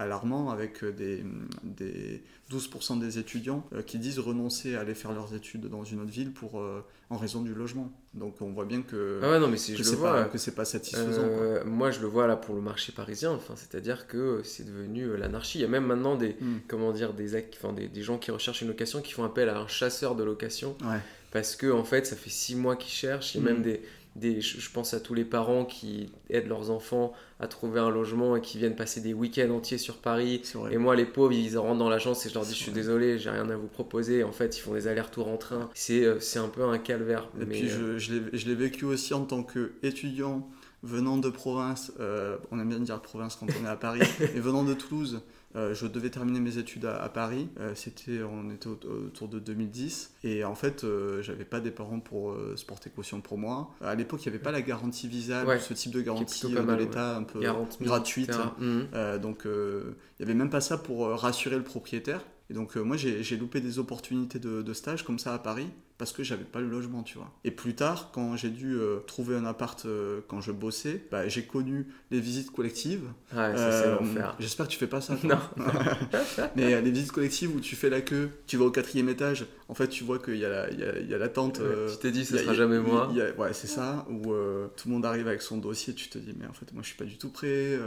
[0.00, 1.22] alarmant avec euh, des,
[1.62, 6.00] des 12% des étudiants euh, qui disent renoncer à aller faire leurs études dans une
[6.00, 7.92] autre ville pour, euh, en raison du logement.
[8.14, 9.58] Donc on voit bien que, ah non, mais
[10.00, 11.28] pas, que c'est pas satisfaisant.
[11.64, 15.58] moi je le vois là pour le marché parisien, enfin, c'est-à-dire que c'est devenu l'anarchie.
[15.58, 16.60] Il y a même maintenant des, hmm.
[16.66, 19.58] comment dire, des, enfin, des, des, gens qui recherchent une location qui font appel à
[19.58, 20.76] un chasseur de location.
[21.30, 23.34] Parce que en fait, ça fait six mois qu'ils cherchent.
[23.34, 23.62] Il y a même hmm.
[23.62, 23.82] des,
[24.16, 28.36] des, je pense à tous les parents qui aident leurs enfants à trouver un logement
[28.36, 30.42] et qui viennent passer des week-ends entiers sur Paris.
[30.70, 33.18] Et moi, les pauvres, ils rentrent dans l'agence et je leur dis, je suis désolé,
[33.18, 34.24] j'ai rien à vous proposer.
[34.24, 35.70] En fait, ils font des allers-retours en train.
[35.74, 37.28] C'est euh, un peu un calvaire.
[37.40, 40.48] Et puis, je, je l'ai vécu aussi en tant qu'étudiant
[40.82, 44.40] venant de province, euh, on aime bien dire province quand on est à Paris, et
[44.40, 45.20] venant de Toulouse,
[45.56, 47.48] euh, je devais terminer mes études à, Paris.
[47.58, 50.14] Euh, c'était, on était autour de 2010.
[50.22, 53.70] Et en fait, euh, j'avais pas des parents pour se porter caution pour moi.
[53.80, 57.16] À l'époque, il n'y avait pas la garantie visa, ce type de garantie de l'État
[57.16, 57.40] un peu
[57.80, 58.32] gratuite.
[58.58, 59.18] Mhm.
[59.20, 62.24] donc, il n'y avait même pas ça pour rassurer le propriétaire.
[62.48, 65.68] Et donc, moi, j'ai loupé des opportunités de, de stage comme ça à Paris
[66.00, 67.30] parce que j'avais pas le logement, tu vois.
[67.44, 71.28] Et plus tard, quand j'ai dû euh, trouver un appart euh, quand je bossais, bah,
[71.28, 73.04] j'ai connu les visites collectives.
[73.34, 73.98] Ouais, euh.
[74.38, 75.14] J'espère que tu fais pas ça.
[75.22, 75.38] Non.
[76.56, 79.74] Mais les visites collectives où tu fais la queue, tu vas au quatrième étage, en
[79.74, 81.60] fait tu vois qu'il y, a, il y, a, il y a la tente.
[81.60, 83.12] tu t'es dit, ce sera jamais moi.
[83.36, 84.32] ouais, c'est ça, où
[84.76, 86.88] tout le monde arrive avec son dossier, tu te dis, mais en fait moi je
[86.88, 87.78] suis pas du tout prêt,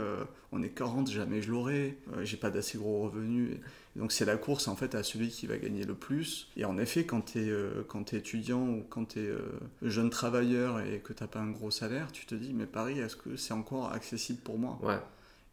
[0.52, 3.58] on est 40, jamais je l'aurai, j'ai pas d'assez gros revenus.
[3.96, 6.48] Donc c'est la course en fait à celui qui va gagner le plus.
[6.56, 9.40] Et en effet, quand tu es, euh, es, étudiant ou quand tu es euh,
[9.82, 12.98] jeune travailleur et que tu n'as pas un gros salaire, tu te dis mais Paris,
[12.98, 14.78] est-ce que c'est encore accessible pour moi?
[14.82, 14.98] Ouais.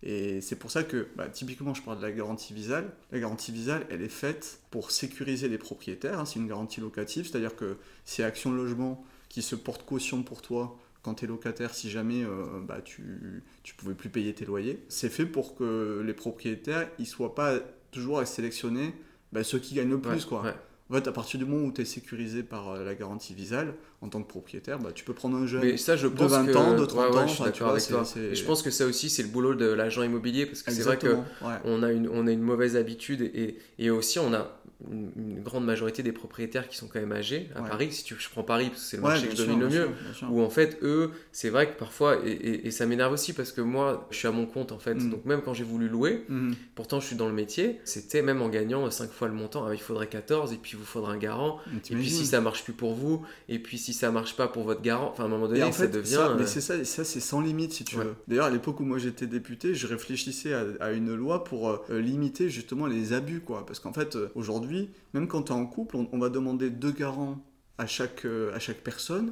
[0.03, 2.91] Et c'est pour ça que, bah, typiquement, je parle de la garantie visale.
[3.11, 6.19] La garantie visale, elle est faite pour sécuriser les propriétaires.
[6.19, 6.25] Hein.
[6.25, 10.77] c'est une garantie locative, c'est-à-dire que c'est Action Logement qui se porte caution pour toi
[11.03, 14.83] quand tu es locataire, si jamais euh, bah, tu ne pouvais plus payer tes loyers.
[14.89, 17.59] C'est fait pour que les propriétaires ils soient pas
[17.91, 18.93] toujours à sélectionner
[19.31, 20.25] bah, ceux qui gagnent le plus.
[20.25, 20.43] quoi.
[20.89, 23.75] En fait, à partir du moment où tu es sécurisé par euh, la garantie visale,
[24.01, 26.55] en tant que propriétaire, bah, tu peux prendre un jeune ça, je pense de 20
[26.57, 27.27] ans, de 30 ans.
[27.27, 28.03] Je suis d'accord avec toi.
[28.17, 30.83] Et je pense que ça aussi, c'est le boulot de l'agent immobilier parce que c'est
[30.83, 31.23] vrai qu'on
[31.63, 35.65] on a, une, on a une mauvaise habitude et, et aussi on a une, grande
[35.65, 37.91] majorité des propriétaires qui sont quand même âgés à Paris.
[37.91, 39.89] Si tu, je prends Paris parce que c'est le marché que je domine le mieux.
[40.29, 44.07] Où en fait, eux, c'est vrai que parfois, et, ça m'énerve aussi parce que moi,
[44.11, 44.95] je suis à mon compte en fait.
[44.95, 45.09] Mm.
[45.09, 46.53] Donc même quand j'ai voulu louer, mm.
[46.75, 49.65] pourtant je suis dans le métier, c'était même en gagnant 5 fois le montant.
[49.65, 51.59] Ah, il faudrait 14 et puis il vous faudra un garant.
[51.89, 54.63] Et puis si ça marche plus pour vous, et puis si ça marche pas pour
[54.63, 56.29] votre garant, enfin à un moment donné, ça devient.
[56.37, 58.15] mais euh, c'est ça, ça c'est sans limite si tu veux.
[58.27, 62.49] D'ailleurs, à l'époque où moi j'étais député, je réfléchissais à, une loi pour euh, limiter
[62.49, 63.65] justement les abus, quoi.
[63.65, 64.31] Parce qu'en fait, euh,
[64.71, 67.39] aujourd'hui, même quand tu es en couple, on, va demander deux garants
[67.77, 69.31] à chaque, euh, à chaque personne.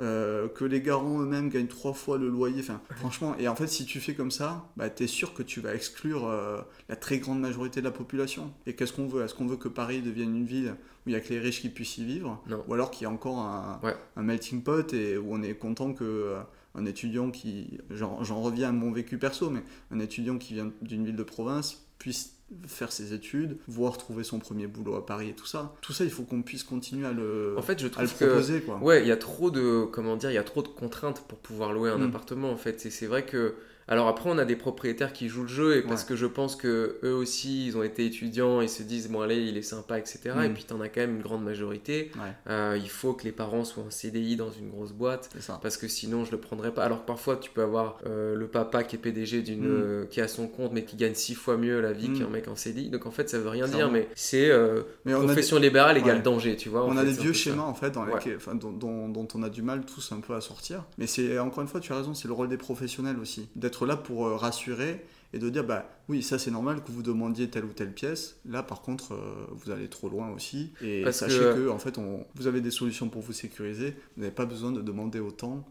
[0.00, 2.60] Euh, que les garants eux-mêmes gagnent trois fois le loyer.
[2.60, 5.42] Enfin, franchement, et en fait, si tu fais comme ça, bah, tu es sûr que
[5.42, 8.50] tu vas exclure euh, la très grande majorité de la population.
[8.64, 9.22] Et qu'est-ce qu'on veut?
[9.22, 10.74] Est-ce qu'on veut que Paris devienne une ville
[11.04, 12.42] où il n'y a que les riches qui puissent y vivre?
[12.66, 13.78] Ou alors qu'il y a encore un,
[14.16, 16.34] un, melting pot et où on est content que.
[16.74, 21.04] un étudiant qui, j'en reviens à mon vécu perso, mais un étudiant qui vient d'une
[21.04, 25.34] ville de province puisse faire ses études, voir trouver son premier boulot à Paris et
[25.34, 25.74] tout ça.
[25.80, 28.60] Tout ça, il faut qu'on puisse continuer à le, en fait, je trouve proposer.
[28.60, 28.78] quoi.
[28.78, 31.38] Ouais, il y a trop de, comment dire, il y a trop de contraintes pour
[31.38, 32.08] pouvoir louer un mm.
[32.08, 32.84] appartement en fait.
[32.86, 33.54] Et c'est vrai que
[33.90, 36.54] alors après, on a des propriétaires qui jouent le jeu et parce que je pense
[36.54, 39.98] que eux aussi, ils ont été étudiants et se disent bon allez, il est sympa,
[39.98, 40.20] etc.
[40.44, 40.54] Et mm.
[40.54, 42.12] puis tu en as quand même une grande majorité.
[42.48, 45.88] Euh, il faut que les parents soient en CDI dans une grosse boîte parce que
[45.88, 46.84] sinon je le prendrais pas.
[46.84, 49.82] Alors parfois, tu peux avoir euh, le papa qui est PDG d'une, mm.
[49.82, 52.18] euh, qui a son compte mais qui gagne six fois mieux la vie mm.
[52.20, 52.90] qu'un mec en CDI.
[52.90, 54.52] Donc en fait, ça veut rien dire, mais c'est
[55.04, 56.86] profession libérale égale danger, tu vois.
[56.86, 58.06] On a des vieux schémas en fait dans
[58.54, 60.84] dont, dont, on a du mal tous un peu à sortir.
[60.96, 63.79] Mais c'est encore une fois, tu as raison, c'est le rôle des professionnels aussi d'être
[63.86, 67.48] là pour euh, rassurer et de dire bah oui ça c'est normal que vous demandiez
[67.48, 68.36] telle ou telle pièce.
[68.44, 70.72] Là par contre euh, vous allez trop loin aussi.
[70.82, 73.94] Et sachez que, en fait on, vous avez des solutions pour vous sécuriser.
[74.16, 75.64] Vous n'avez pas besoin de demander autant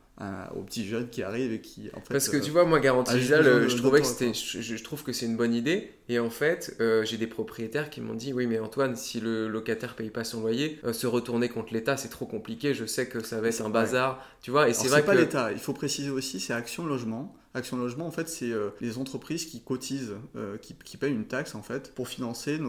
[0.53, 3.21] aux petits jeunes qui arrivent et qui en fait parce que tu vois moi garantie
[3.21, 5.91] je trouvais que c'était je, trouve que c'est une bonne idée.
[6.09, 9.47] Et en fait euh, j'ai des propriétaires qui m'ont dit oui mais Antoine si le
[9.47, 12.73] locataire paye pas son loyer se retourner contre l'État c'est trop compliqué.
[12.73, 14.67] Je sais que ça va être un bazar tu vois.
[14.67, 15.51] Et c'est vrai pas l'État.
[15.53, 17.33] Il faut préciser aussi c'est Action Logement.
[17.55, 21.25] Action Logement, en fait, c'est euh, les entreprises qui cotisent, euh, qui, qui, payent une
[21.25, 22.59] taxe, en fait, pour financer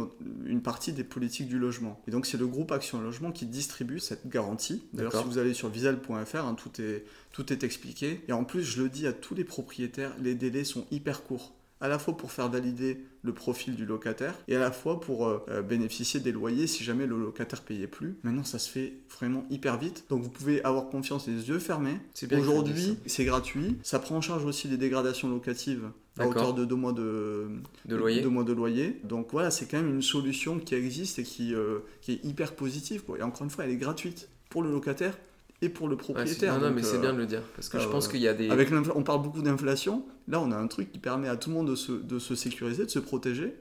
[0.46, 2.00] une partie des politiques du logement.
[2.08, 4.84] Et donc, c'est le groupe Action Logement qui distribue cette garantie.
[4.92, 8.22] D'ailleurs, si vous allez sur visal.fr, hein, tout, est, tout est expliqué.
[8.28, 11.52] Et en plus, je le dis à tous les propriétaires, les délais sont hyper courts
[11.80, 15.26] à la fois pour faire valider le profil du locataire et à la fois pour
[15.26, 18.16] euh, euh, bénéficier des loyers si jamais le locataire payait plus.
[18.22, 20.04] Maintenant, ça se fait vraiment hyper vite.
[20.08, 21.98] Donc, vous pouvez avoir confiance les yeux fermés.
[22.32, 23.78] Aujourd'hui, c'est gratuit.
[23.82, 27.48] Ça prend en charge aussi les dégradations locatives à hauteur de deux mois de,
[27.86, 28.24] de, loyer.
[28.26, 29.00] mois de loyer.
[29.04, 32.54] Donc voilà, c'est quand même une solution qui existe et qui, euh, qui est hyper
[32.54, 33.02] positive.
[33.18, 35.16] Et encore une fois, elle est gratuite pour le locataire
[35.62, 36.58] et pour le propriétaire.
[36.58, 37.42] non, non, mais c'est bien de le dire.
[37.54, 38.50] Parce que je pense qu'il y a des.
[38.50, 40.04] Avec on parle beaucoup d'inflation.
[40.28, 42.34] Là, on a un truc qui permet à tout le monde de se, de se
[42.34, 43.54] sécuriser, de se protéger,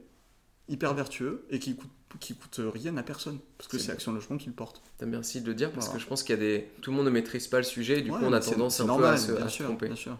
[0.68, 4.36] hyper vertueux et qui coûte qui coûte rien à personne, parce que c'est Action Logement
[4.36, 4.82] qui le porte.
[4.98, 6.68] T'as merci de le dire, parce que je pense qu'il y a des...
[6.82, 8.96] Tout le monde ne maîtrise pas le sujet, et du coup on a tendance un
[8.96, 9.86] peu à se, tromper.
[9.86, 10.18] Bien sûr,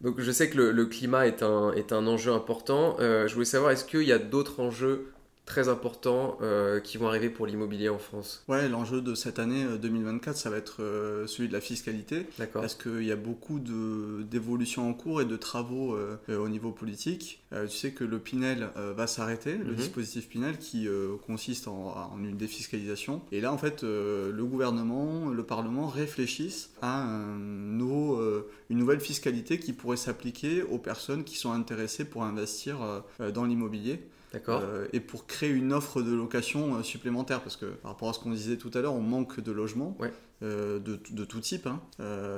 [0.00, 2.96] Donc je sais que le, climat est un, est un enjeu important.
[2.98, 5.12] Euh, je voulais savoir, est-ce qu'il y a d'autres enjeux
[5.50, 9.64] très importants euh, qui vont arriver pour l'immobilier en France Ouais, l'enjeu de cette année
[9.82, 12.26] 2024, euh, ça va être euh, celui de la fiscalité.
[12.38, 12.62] D'accord.
[12.62, 15.96] Parce qu'il y a beaucoup d'évolutions en cours et de travaux
[16.28, 17.42] au niveau politique.
[17.50, 19.74] tu sais que le Pinel va s'arrêter, le mhm.
[19.74, 20.88] dispositif Pinel qui
[21.26, 23.22] consiste en, une défiscalisation.
[23.32, 28.22] Et là, en fait, le gouvernement, le Parlement réfléchissent à un nouveau,
[28.68, 34.00] une nouvelle fiscalité qui pourrait s'appliquer aux personnes qui sont intéressées pour investir dans l'immobilier.
[34.34, 38.12] Euh, et pour créer une offre de location euh, supplémentaire, parce que par rapport à
[38.12, 39.96] ce qu'on disait tout à l'heure, on manque de logements
[40.42, 41.80] euh, de, de, tout type, hein.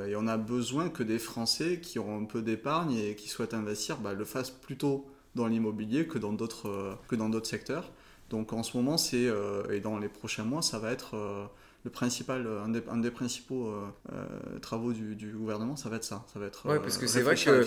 [0.09, 3.55] et on a besoin que des Français qui ont un peu d'épargne et qui souhaitent
[3.55, 7.91] investir bah, le fassent plutôt dans l'immobilier que dans d'autres que dans d'autres secteurs.
[8.31, 9.29] Donc en ce moment, c'est
[9.71, 11.51] et dans les prochains mois, ça va être
[11.85, 15.97] le principal, un des, un des principaux euh, euh, travaux du, du, gouvernement, ça va
[15.97, 16.25] être ça.
[16.33, 17.65] Ça va être ouais, parce que c'est vrai que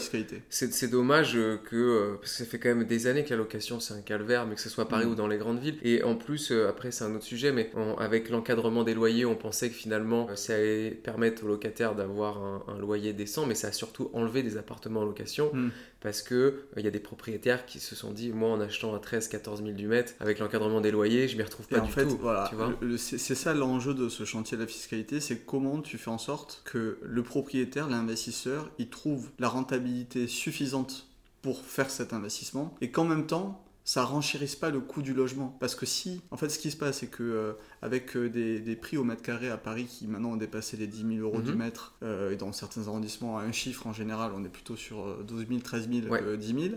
[0.50, 3.94] c'est dommage que, parce que ça fait quand même des années que la location c'est
[3.94, 5.12] un calvaire, mais que ce soit à Paris mm.
[5.12, 5.78] ou dans les grandes villes.
[5.84, 9.70] Et en plus, après c'est un autre sujet, mais avec l'encadrement des loyers, on pensait
[9.70, 14.10] que finalement ça allait permettre aux locataires d'avoir un, loyer décent, mais ça a surtout
[14.14, 15.52] enlevé des appartements en location.
[15.54, 15.70] Mm
[16.06, 18.94] parce que euh, il y a des propriétaires qui se sont dit moi en achetant
[18.94, 21.86] à 13 14 000 du mètre avec l'encadrement des loyers je m'y retrouve pas en
[21.86, 22.52] du fait, tout voilà,
[22.98, 26.62] c'est ça l'enjeu de ce chantier de la fiscalité c'est comment tu fais en sorte
[26.64, 31.08] que le propriétaire l'investisseur il trouve la rentabilité suffisante
[31.42, 35.56] pour faire cet investissement et qu'en même temps ça renchérisse pas le coût du logement.
[35.60, 38.76] Parce que si, en fait, ce qui se passe, c'est que euh, avec euh, des,
[38.76, 41.52] prix au mètre carré à Paris qui maintenant ont dépassé les 10 000 euros du
[41.52, 41.60] mhm.
[41.60, 45.24] mètre, euh, et dans certains arrondissements, à un chiffre en général, on est plutôt sur
[45.24, 46.76] 12 000, 13 000, 10 000,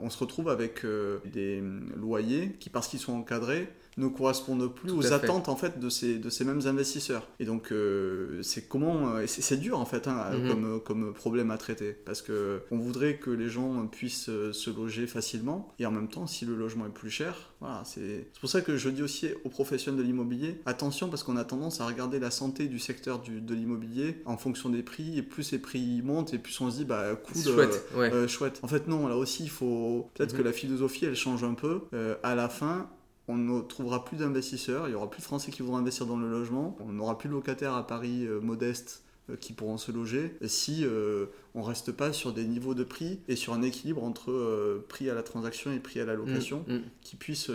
[0.00, 0.86] on se retrouve avec
[1.32, 1.62] des
[1.96, 6.18] loyers qui, parce qu'ils sont encadrés, ne correspondent plus aux attentes en fait de ces,
[6.18, 7.26] de ces mêmes investisseurs.
[7.38, 10.48] Et donc euh, c'est comment euh, c'est dur en fait hein, mhm.
[10.48, 14.70] comme, comme problème à traiter parce que on voudrait que les gens puissent euh, se
[14.70, 18.48] loger facilement et en même temps si le logement est plus cher, voilà c'est pour
[18.48, 21.86] ça que je dis aussi aux professionnels de l'immobilier attention parce qu'on a tendance à
[21.86, 25.58] regarder la santé du secteur du, de l'immobilier en fonction des prix et plus les
[25.58, 28.60] prix montent et plus on se dit bah cool chouette, chouette.
[28.62, 30.38] En fait non là aussi il faut peut-être mhm.
[30.38, 31.82] que la philosophie elle change un peu.
[32.22, 32.88] à la fin
[33.28, 36.16] on ne trouvera plus d'investisseurs, il y aura plus de Français qui voudront investir dans
[36.16, 39.90] le logement, on n'aura plus de locataires à Paris euh, modestes euh, qui pourront se
[39.92, 44.04] loger si euh, on reste pas sur des niveaux de prix et sur un équilibre
[44.04, 46.82] entre prix à la transaction et prix à la location mmh, mmh.
[47.00, 47.50] qui puisse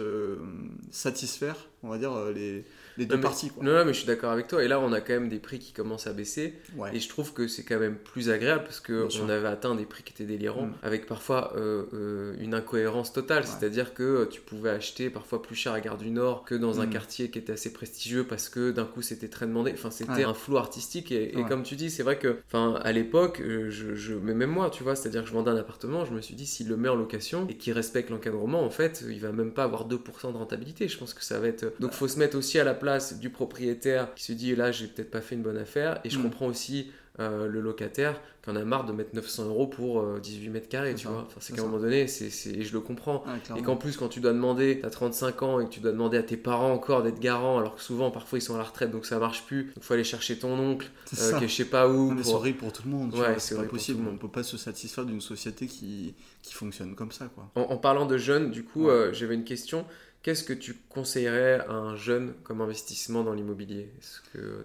[0.89, 2.65] satisfaire, on va dire, les,
[2.99, 3.51] les deux parties.
[3.61, 4.63] Non, non, mais je suis d'accord avec toi.
[4.63, 6.53] Et là, on a quand même des prix qui commencent à baisser.
[6.93, 10.03] Et je trouve que c'est quand même plus agréable parce qu'on avait atteint des prix
[10.03, 10.73] qui étaient délirants, mm.
[10.83, 13.45] avec parfois euh, euh, une incohérence totale.
[13.45, 16.85] C'est-à-dire que tu pouvais acheter parfois plus cher à Gare du Nord que dans un
[16.85, 16.89] mm.
[16.89, 19.71] quartier qui était assez prestigieux parce que d'un coup c'était très demandé.
[19.73, 21.11] Enfin, c'était un flou artistique.
[21.11, 24.51] Et, comme tu dis, c'est vrai que, enfin, à l'époque, euh, je, je, mais même
[24.51, 26.75] moi, tu vois, c'est-à-dire que je vendais un appartement, je me suis dit, s'il le
[26.75, 30.33] met en location et qu'il respecte l'encadrement, en fait, il va même pas avoir 2%
[30.33, 30.87] de rentabilité.
[30.87, 31.73] Je pense que ça va être.
[31.79, 32.88] Donc, faut se mettre aussi à la place
[33.19, 36.19] du propriétaire qui se dit là j'ai peut-être pas fait une bonne affaire et je
[36.19, 36.23] mm.
[36.23, 40.47] comprends aussi euh, le locataire qui en a marre de mettre 900 euros pour 18
[40.47, 41.25] euh, mètres carrés, tu vois.
[41.27, 43.25] Enfin, c'est qu'à un moment donné, c'est, je le comprends.
[43.57, 46.17] et qu'en plus, quand tu dois demander, t'as 35 ans et que tu dois demander
[46.17, 48.91] à tes parents encore d'être garant, alors que souvent, parfois, ils sont à la retraite,
[48.91, 49.73] donc ça marche plus.
[49.75, 52.15] Il faut aller chercher ton oncle, euh, qui est je sais pas où.
[52.23, 53.13] C'est horrible pour tout le monde.
[53.13, 54.07] Ouais, c'est pas possible.
[54.09, 57.51] On peut pas se satisfaire d'une société qui, qui fonctionne comme ça, quoi.
[57.55, 59.85] En, parlant de jeunes, du coup, j'avais une question.
[60.21, 63.89] Qu'est-ce que tu conseillerais à un jeune comme investissement dans l'immobilier?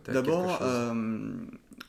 [0.06, 1.32] D'abord, euh,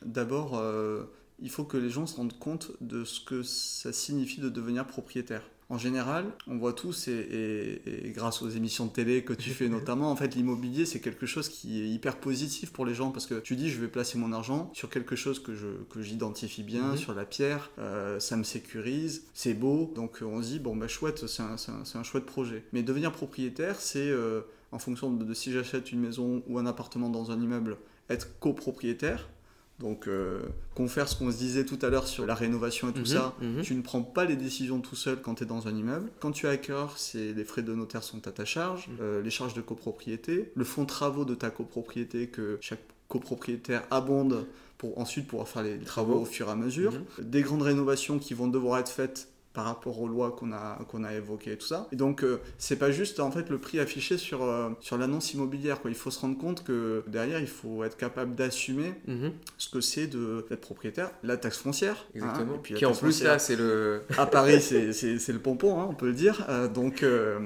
[0.03, 1.03] d'abord euh,
[1.39, 4.85] il faut que les gens se rendent compte de ce que ça signifie de devenir
[4.85, 7.81] propriétaire en général, on voit tous, et,
[8.15, 11.49] grâce aux émissions de télé que tu fais notamment, en fait, l'immobilier, c'est quelque chose
[11.49, 14.31] qui est hyper positif pour les gens parce que tu dis, je vais placer mon
[14.31, 16.97] argent sur quelque chose que je que j'identifie bien, mhm.
[16.97, 20.87] sur la pierre, euh, ça me sécurise, c'est beau, donc on se dit, bon, bah
[20.87, 22.63] chouette, c'est un, un, un, chouette projet.
[22.71, 27.09] Mais devenir propriétaire, c'est euh, en fonction de si j'achète une maison ou un appartement
[27.09, 27.77] dans un immeuble,
[28.09, 29.29] être copropriétaire.
[29.79, 30.39] Donc, euh,
[30.73, 33.35] confère ce qu'on se disait tout à l'heure sur la rénovation et tout mhm, ça.
[33.41, 33.61] Mhm.
[33.61, 36.09] Tu ne prends pas les décisions tout seul quand tu es dans un immeuble.
[36.19, 38.97] Quand tu as cœur, c'est les frais de notaire sont à ta charge, mhm.
[39.01, 43.83] euh, les charges de copropriété, le fonds de travaux de ta copropriété que chaque copropriétaire
[43.91, 44.45] abonde
[44.77, 48.33] pour ensuite pouvoir faire les travaux au fur et à mesure, des grandes rénovations qui
[48.33, 51.65] vont devoir être faites par rapport aux lois qu'on a, qu'on a évoquées et tout
[51.65, 51.87] ça.
[51.91, 55.33] Et donc, euh, c'est pas juste en fait le prix affiché sur, euh, sur l'annonce
[55.33, 55.81] immobilière.
[55.81, 55.89] Quoi.
[55.89, 59.31] Il faut se rendre compte que derrière, il faut être capable d'assumer Mhm.
[59.57, 61.09] ce que c'est d'être propriétaire.
[61.23, 61.95] La taxe foncière.
[61.95, 62.55] hein, Exactement.
[62.55, 64.01] et puis Qui en plus, là, c'est le.
[64.17, 66.45] à Paris, c'est- le pompon, hein, on peut le dire.
[66.49, 67.39] Euh, donc, euh,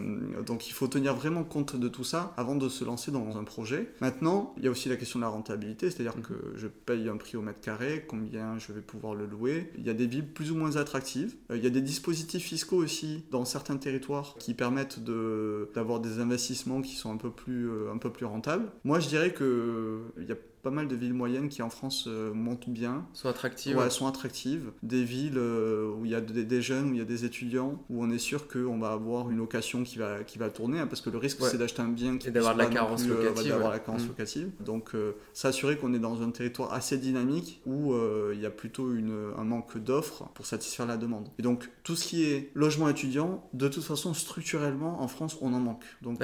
[0.45, 3.43] donc, il faut tenir vraiment compte de tout ça avant de se lancer dans un
[3.43, 3.91] projet.
[4.01, 6.23] Maintenant, il y a aussi la question de la rentabilité, c'est-à-dire Mhm.
[6.23, 9.71] que je paye un prix au mètre carré, combien je vais pouvoir le louer.
[9.77, 11.35] Il y a des villes plus ou moins attractives.
[11.53, 16.81] Il y a des dispositifs fiscaux aussi dans certains territoires qui permettent d'avoir des investissements
[16.81, 18.71] qui sont un peu plus, euh, un peu plus rentables.
[18.85, 22.05] Moi, je dirais que il y a pas mal de villes moyennes qui en France
[22.07, 23.05] euh, montent bien.
[23.13, 23.75] sont attractifs.
[23.75, 24.71] Ouais, sont attractives.
[24.83, 27.25] Des villes euh, où il y a des, des jeunes, où il y a des
[27.25, 30.79] étudiants, où on est sûr qu'on va avoir une location qui va, qui va tourner,
[30.79, 31.47] hein, parce que le risque Ouais.
[31.49, 33.75] c'est d'acheter un bien qui Et d'avoir la carence plus, euh, locative, d'avoir ouais.
[33.75, 34.07] la carence Mm.
[34.07, 34.51] locative.
[34.65, 34.91] Donc
[35.33, 37.93] s'assurer qu'on est dans un territoire assez dynamique où
[38.33, 41.27] il y a plutôt une, un manque d'offres pour satisfaire la demande.
[41.37, 45.53] Et donc tout ce qui est logement étudiant, de toute façon structurellement en France on
[45.53, 45.83] en manque.
[46.01, 46.19] Donc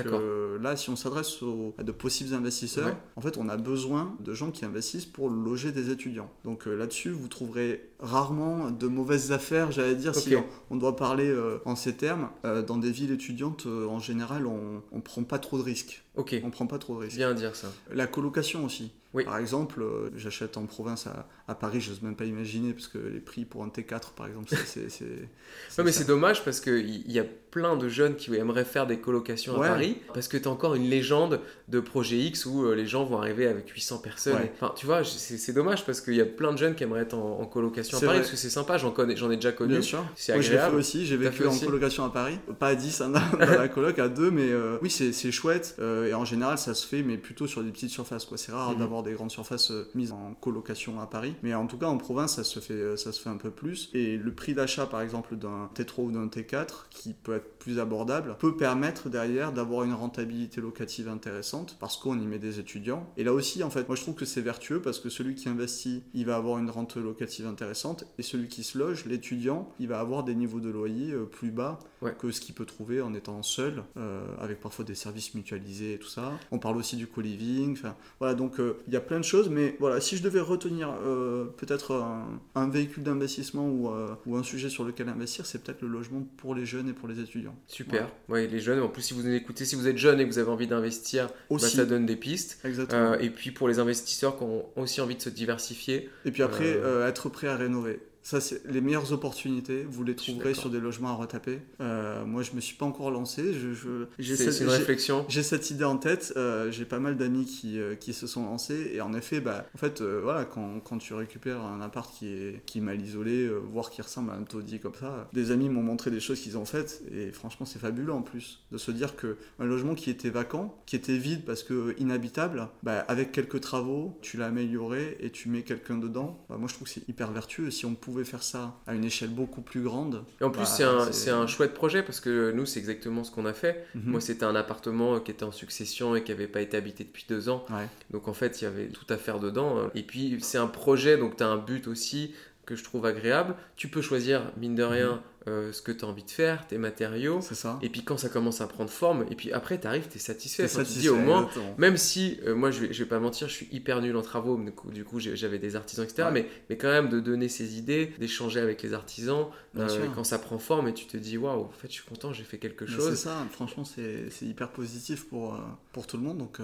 [0.62, 1.38] là si on s'adresse
[1.78, 5.72] à de possibles investisseurs, en fait on a besoin de gens qui investissent pour loger
[5.72, 6.30] des étudiants.
[6.44, 10.96] Donc euh, là-dessus vous trouverez rarement de mauvaises affaires, j'allais dire, si on, on doit
[10.98, 12.30] parler euh, en ces termes.
[12.44, 16.04] Euh, dans des villes étudiantes, en général, on ne prend pas trop de risques.
[16.16, 17.18] Ok, On prend pas trop de risques.
[17.18, 17.72] bien à dire ça.
[17.94, 18.92] La colocation aussi.
[19.14, 19.24] Oui.
[19.24, 22.88] Par exemple, euh, j'achète en province à, à Paris, je n'ose même pas imaginer, parce
[22.90, 24.88] que les prix pour un T4, par exemple, c'est-
[25.78, 28.98] Ouais, mais c'est dommage parce qu'il y a plein de jeunes qui aimeraient faire des
[29.00, 29.68] colocations Ouais.
[29.68, 31.40] à Paris parce que tu as encore une légende
[31.70, 34.36] de projet X où euh, les gens vont arriver avec 800 personnes.
[34.36, 34.52] Ouais.
[34.56, 37.14] Enfin, tu vois, c'est dommage parce qu'il y a plein de jeunes qui aimeraient être
[37.14, 38.18] en, en colocation à Paris vrai.
[38.20, 39.72] parce que c'est sympa, j'en connais, j'en ai déjà connu.
[39.72, 40.04] Bien sûr.
[40.16, 40.76] C'est Moi, je l'ai fait agréable.
[40.80, 44.00] aussi, j'ai vécu en aussi colocation à Paris, pas à 10 hein, dans, la coloc,
[44.00, 45.76] à 2, mais euh, oui, c'est chouette.
[45.80, 48.28] euh, et en général, ça se fait, mais plutôt sur des petites surfaces.
[48.36, 48.80] C'est rare Mhm.
[48.80, 51.36] d'avoir des grandes surfaces mises en colocation à Paris.
[51.42, 53.90] Mais en tout cas, en province, ça se fait, ça se fait un peu plus.
[53.94, 57.80] Et le prix d'achat, par exemple, d'un T3 ou d'un T4, qui peut être plus
[57.80, 63.10] abordable, peut permettre derrière d'avoir une rentabilité locative intéressante parce qu'on y met des étudiants.
[63.18, 65.50] Et là aussi, en fait, moi je trouve que c'est vertueux parce que celui qui
[65.50, 69.88] investit, il va avoir une rente locative intéressante et celui qui se loge, l'étudiant, il
[69.88, 72.14] va avoir des niveaux de loyer euh, plus bas Ouais.
[72.20, 75.98] que ce qu'il peut trouver en étant seul, euh, avec parfois des services mutualisés et
[75.98, 76.34] tout ça.
[76.52, 77.72] On parle aussi du co-living.
[77.72, 80.42] Enfin, voilà, donc euh, il y a plein de choses, mais voilà, si je devais
[80.42, 83.90] retenir euh, peut-être un, un véhicule d'investissement ou,
[84.28, 87.08] ou un sujet sur lequel investir, c'est peut-être le logement pour les jeunes et pour
[87.08, 87.35] les étudiants.
[87.68, 88.10] Super.
[88.30, 90.40] Ouais, les jeunes, en plus, si vous écoutez, si vous êtes jeune et que vous
[90.40, 92.60] avez envie d'investir, bah, ça donne des pistes.
[92.64, 93.14] exactement.
[93.14, 96.44] Euh, et puis pour les investisseurs qui ont aussi envie de se diversifier, Et puis
[96.44, 98.00] après, Euh, euh, être prêt à rénover.
[98.28, 99.86] Ça, c'est les meilleures opportunités.
[99.88, 101.60] Vous les trouverez sur des logements à retaper.
[101.80, 103.54] Euh, moi, je me suis pas encore lancé.
[103.54, 105.26] Je, je- j'ai cette- c'est une j'ai- réflexion.
[105.30, 108.44] j'ai cette idée en tête, euh, j'ai pas mal d'amis qui, euh, qui se sont
[108.46, 112.30] lancés et en effet, bah, en fait, voilà, quand, quand tu récupères un appart qui
[112.30, 115.70] est, qui est mal isolé, voire qui ressemble à un taudis comme ça, des amis
[115.70, 118.90] m'ont montré des choses qu'ils ont faites et franchement, c'est fabuleux en plus de se
[118.90, 123.32] dire que un logement qui était vacant, qui était vide parce que inhabitable, bah, avec
[123.32, 126.44] quelques travaux, tu l'as amélioré et tu mets quelqu'un dedans.
[126.50, 127.70] Bah, moi, je trouve que c'est hyper vertueux.
[127.70, 131.08] Si on pouvait faire ça à une échelle beaucoup plus grande, Et en plus, Bah,
[131.12, 133.86] c'est un, un chouette projet parce que nous, c'est exactement ce qu'on a fait.
[133.96, 134.04] mhm.
[134.12, 137.26] Moi, c'était un appartement qui était en succession et qui n'avait pas été habité depuis
[137.28, 137.66] deux ans.
[137.70, 137.88] Ouais.
[138.12, 139.90] Donc, en fait, il y avait tout à faire dedans.
[139.96, 142.34] Et puis, c'est un projet, donc tu as un but aussi
[142.66, 143.56] que je trouve agréable.
[143.76, 146.78] Tu peux choisir, mine de rien, euh, ce que tu as envie de faire, tes
[146.80, 147.40] matériaux.
[147.42, 147.78] c'est ça.
[147.84, 150.20] Et puis, quand ça commence à prendre forme, et puis après, tu arrives, tu es
[150.20, 150.64] satisfait.
[150.64, 151.76] T'es Enfin, tu te dis satisfait, au moins, exactement.
[151.78, 154.24] même si, euh, moi, je vais, je vais pas mentir, je suis hyper nul en
[154.24, 154.60] travaux,
[154.92, 156.24] du coup, j'avais des artisans, etc.
[156.24, 156.32] Ouais.
[156.32, 159.46] Mais, mais quand même, de donner ses idées, d'échanger avec les artisans,
[159.78, 162.34] euh, quand ça prend forme, et tu te dis, waouh, en fait, je suis content,
[162.34, 163.16] j'ai fait quelque Mais C'est chose.
[163.16, 165.60] ça, franchement, c'est c'est hyper positif pour,
[165.94, 166.40] pour tout le monde.
[166.40, 166.58] Donc,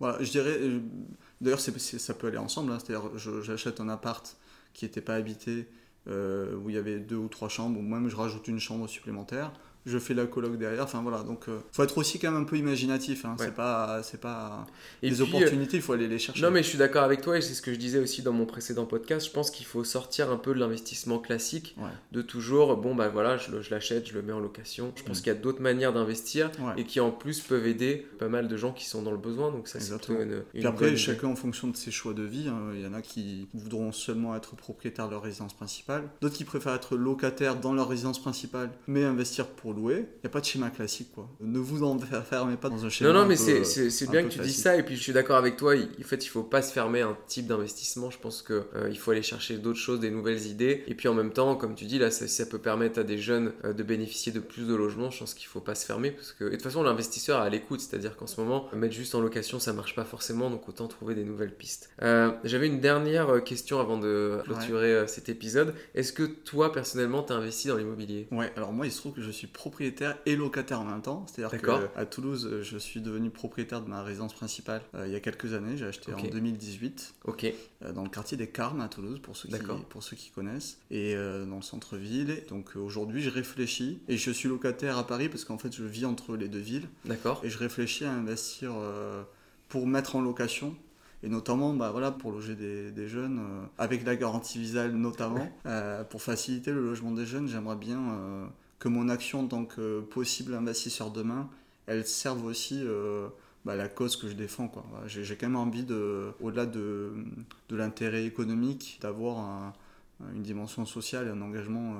[0.00, 0.58] voilà, je dirais.
[1.40, 2.72] D'ailleurs, c'est- c'est- ça peut aller ensemble.
[2.72, 2.78] hein.
[2.84, 4.36] C'est-à-dire, je- j'achète un appart
[4.72, 5.66] qui n'était pas habité,
[6.06, 8.88] euh, où il y avait deux ou trois chambres, ou même je rajoute une chambre
[8.88, 9.52] supplémentaire.
[9.88, 10.84] Je fais la coloc derrière.
[10.84, 11.22] Enfin, voilà.
[11.22, 13.24] Donc, euh, faut être aussi quand même un peu imaginatif.
[13.24, 13.34] Hein.
[13.38, 13.46] Ouais.
[13.46, 14.02] C'est pas.
[14.02, 14.66] C'est pas.
[15.02, 16.42] Et les puis, euh, opportunités, il faut aller les chercher.
[16.42, 18.32] Non, mais je suis d'accord avec toi, et c'est ce que je disais aussi dans
[18.32, 19.26] mon précédent podcast.
[19.26, 21.88] Je pense qu'il faut sortir un peu de l'investissement classique, Ouais.
[22.12, 24.92] de toujours, bon, bah voilà, je, l'achète, je le mets en location.
[24.96, 25.22] Je pense Mm.
[25.22, 26.74] qu'il y a d'autres manières d'investir Ouais.
[26.76, 29.50] et qui en plus peuvent aider pas mal de gens qui sont dans le besoin.
[29.50, 32.22] Donc, ça, c'est plutôt une, une Puis après, chacun en fonction de ses choix de
[32.22, 32.48] vie.
[32.48, 32.72] hein.
[32.74, 36.04] Il y en a qui voudront seulement être propriétaires de leur résidence principale.
[36.20, 40.26] D'autres qui préfèrent être locataires dans leur résidence principale, mais investir pour louer, il n'y
[40.26, 41.10] a pas de schéma classique.
[41.14, 41.28] Quoi.
[41.40, 43.12] Ne vous enfermez pas dans un schéma.
[43.12, 45.56] Non, non, mais c'est bien que tu dis ça, et puis je suis d'accord avec
[45.56, 45.74] toi.
[45.74, 48.10] En fait, il faut pas se fermer un type d'investissement.
[48.10, 50.84] Je pense qu'il euh, il faut aller chercher d'autres choses, des nouvelles idées.
[50.86, 53.18] Et puis en même temps, comme tu dis, là, ça, ça peut permettre à des
[53.18, 55.10] jeunes euh, de bénéficier de plus de logements.
[55.10, 56.10] Je pense qu'il faut pas se fermer.
[56.10, 57.80] Parce que, et de toute façon, l'investisseur est à l'écoute.
[57.80, 60.50] C'est-à-dire qu'en ce moment, mettre juste en location, ça marche pas forcément.
[60.50, 61.90] Donc autant trouver des nouvelles pistes.
[62.00, 65.74] J'avais une dernière question avant de clôturer cet épisode.
[65.94, 68.28] Est-ce que toi, personnellement, tu as investi dans l'immobilier?
[68.30, 71.26] Ouais, alors moi, il se trouve que je suis propriétaire et locataire en même temps.
[71.26, 75.20] C'est-à-dire qu'à Toulouse, je suis devenu propriétaire de ma résidence principale euh, il y a
[75.20, 75.76] quelques années.
[75.76, 77.14] J'ai acheté en 2018.
[77.24, 77.44] Ok.
[77.44, 79.58] Euh, dans le quartier des Carmes à Toulouse, pour ceux qui,
[79.90, 80.78] pour ceux qui connaissent.
[80.90, 82.42] Et euh, dans le centre-ville.
[82.48, 84.00] Donc aujourd'hui, je réfléchis.
[84.08, 86.88] Et je suis locataire à Paris parce qu'en fait, je vis entre les deux villes.
[87.04, 87.42] D'accord.
[87.44, 88.72] Et je réfléchis à investir
[89.68, 90.74] pour mettre en location
[91.22, 95.48] et notamment bah, voilà, pour loger des, des jeunes, euh, avec la garantie Visal notamment,
[95.66, 98.46] euh, pour faciliter le logement des jeunes, j'aimerais bien euh,
[98.78, 101.48] que mon action en tant que possible investisseur demain,
[101.86, 102.84] elle serve aussi
[103.64, 104.68] bah, la cause que je défends.
[104.68, 104.84] Quoi.
[105.06, 107.12] J'ai, j'ai quand même envie, de, au-delà de,
[107.68, 109.72] de l'intérêt économique, d'avoir
[110.34, 111.94] une dimension sociale et un engagement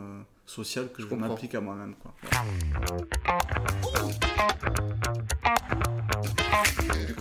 [0.46, 1.94] social que je, je m'applique à moi-même.
[1.96, 2.14] Quoi.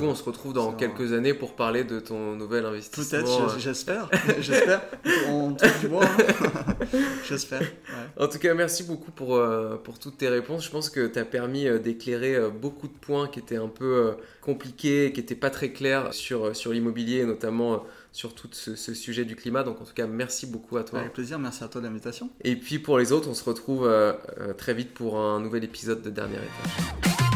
[0.06, 3.20] On se retrouve dans quelques années pour parler de ton nouvel investissement.
[3.20, 3.60] Peut-être, euh.
[3.60, 4.10] j'espère.
[4.40, 4.82] j'espère.
[5.30, 6.06] On du bois.
[7.28, 7.62] j'espère.
[8.18, 10.66] En tout cas, merci beaucoup pour, euh, pour toutes tes réponses.
[10.66, 14.16] Je pense que tu as permis euh, d'éclairer beaucoup de points qui étaient un peu
[14.42, 19.26] compliqués, qui n'étaient pas très clairs sur, sur l'immobilier, notamment sur tout ce, ce, sujet
[19.26, 19.64] du climat.
[19.64, 21.00] Donc en tout cas, merci beaucoup à toi.
[21.00, 22.30] Avec plaisir, merci à toi de l'invitation.
[22.44, 23.92] Et puis pour les autres, on se retrouve
[24.58, 27.27] très vite pour un nouvel épisode de Dernier Étage.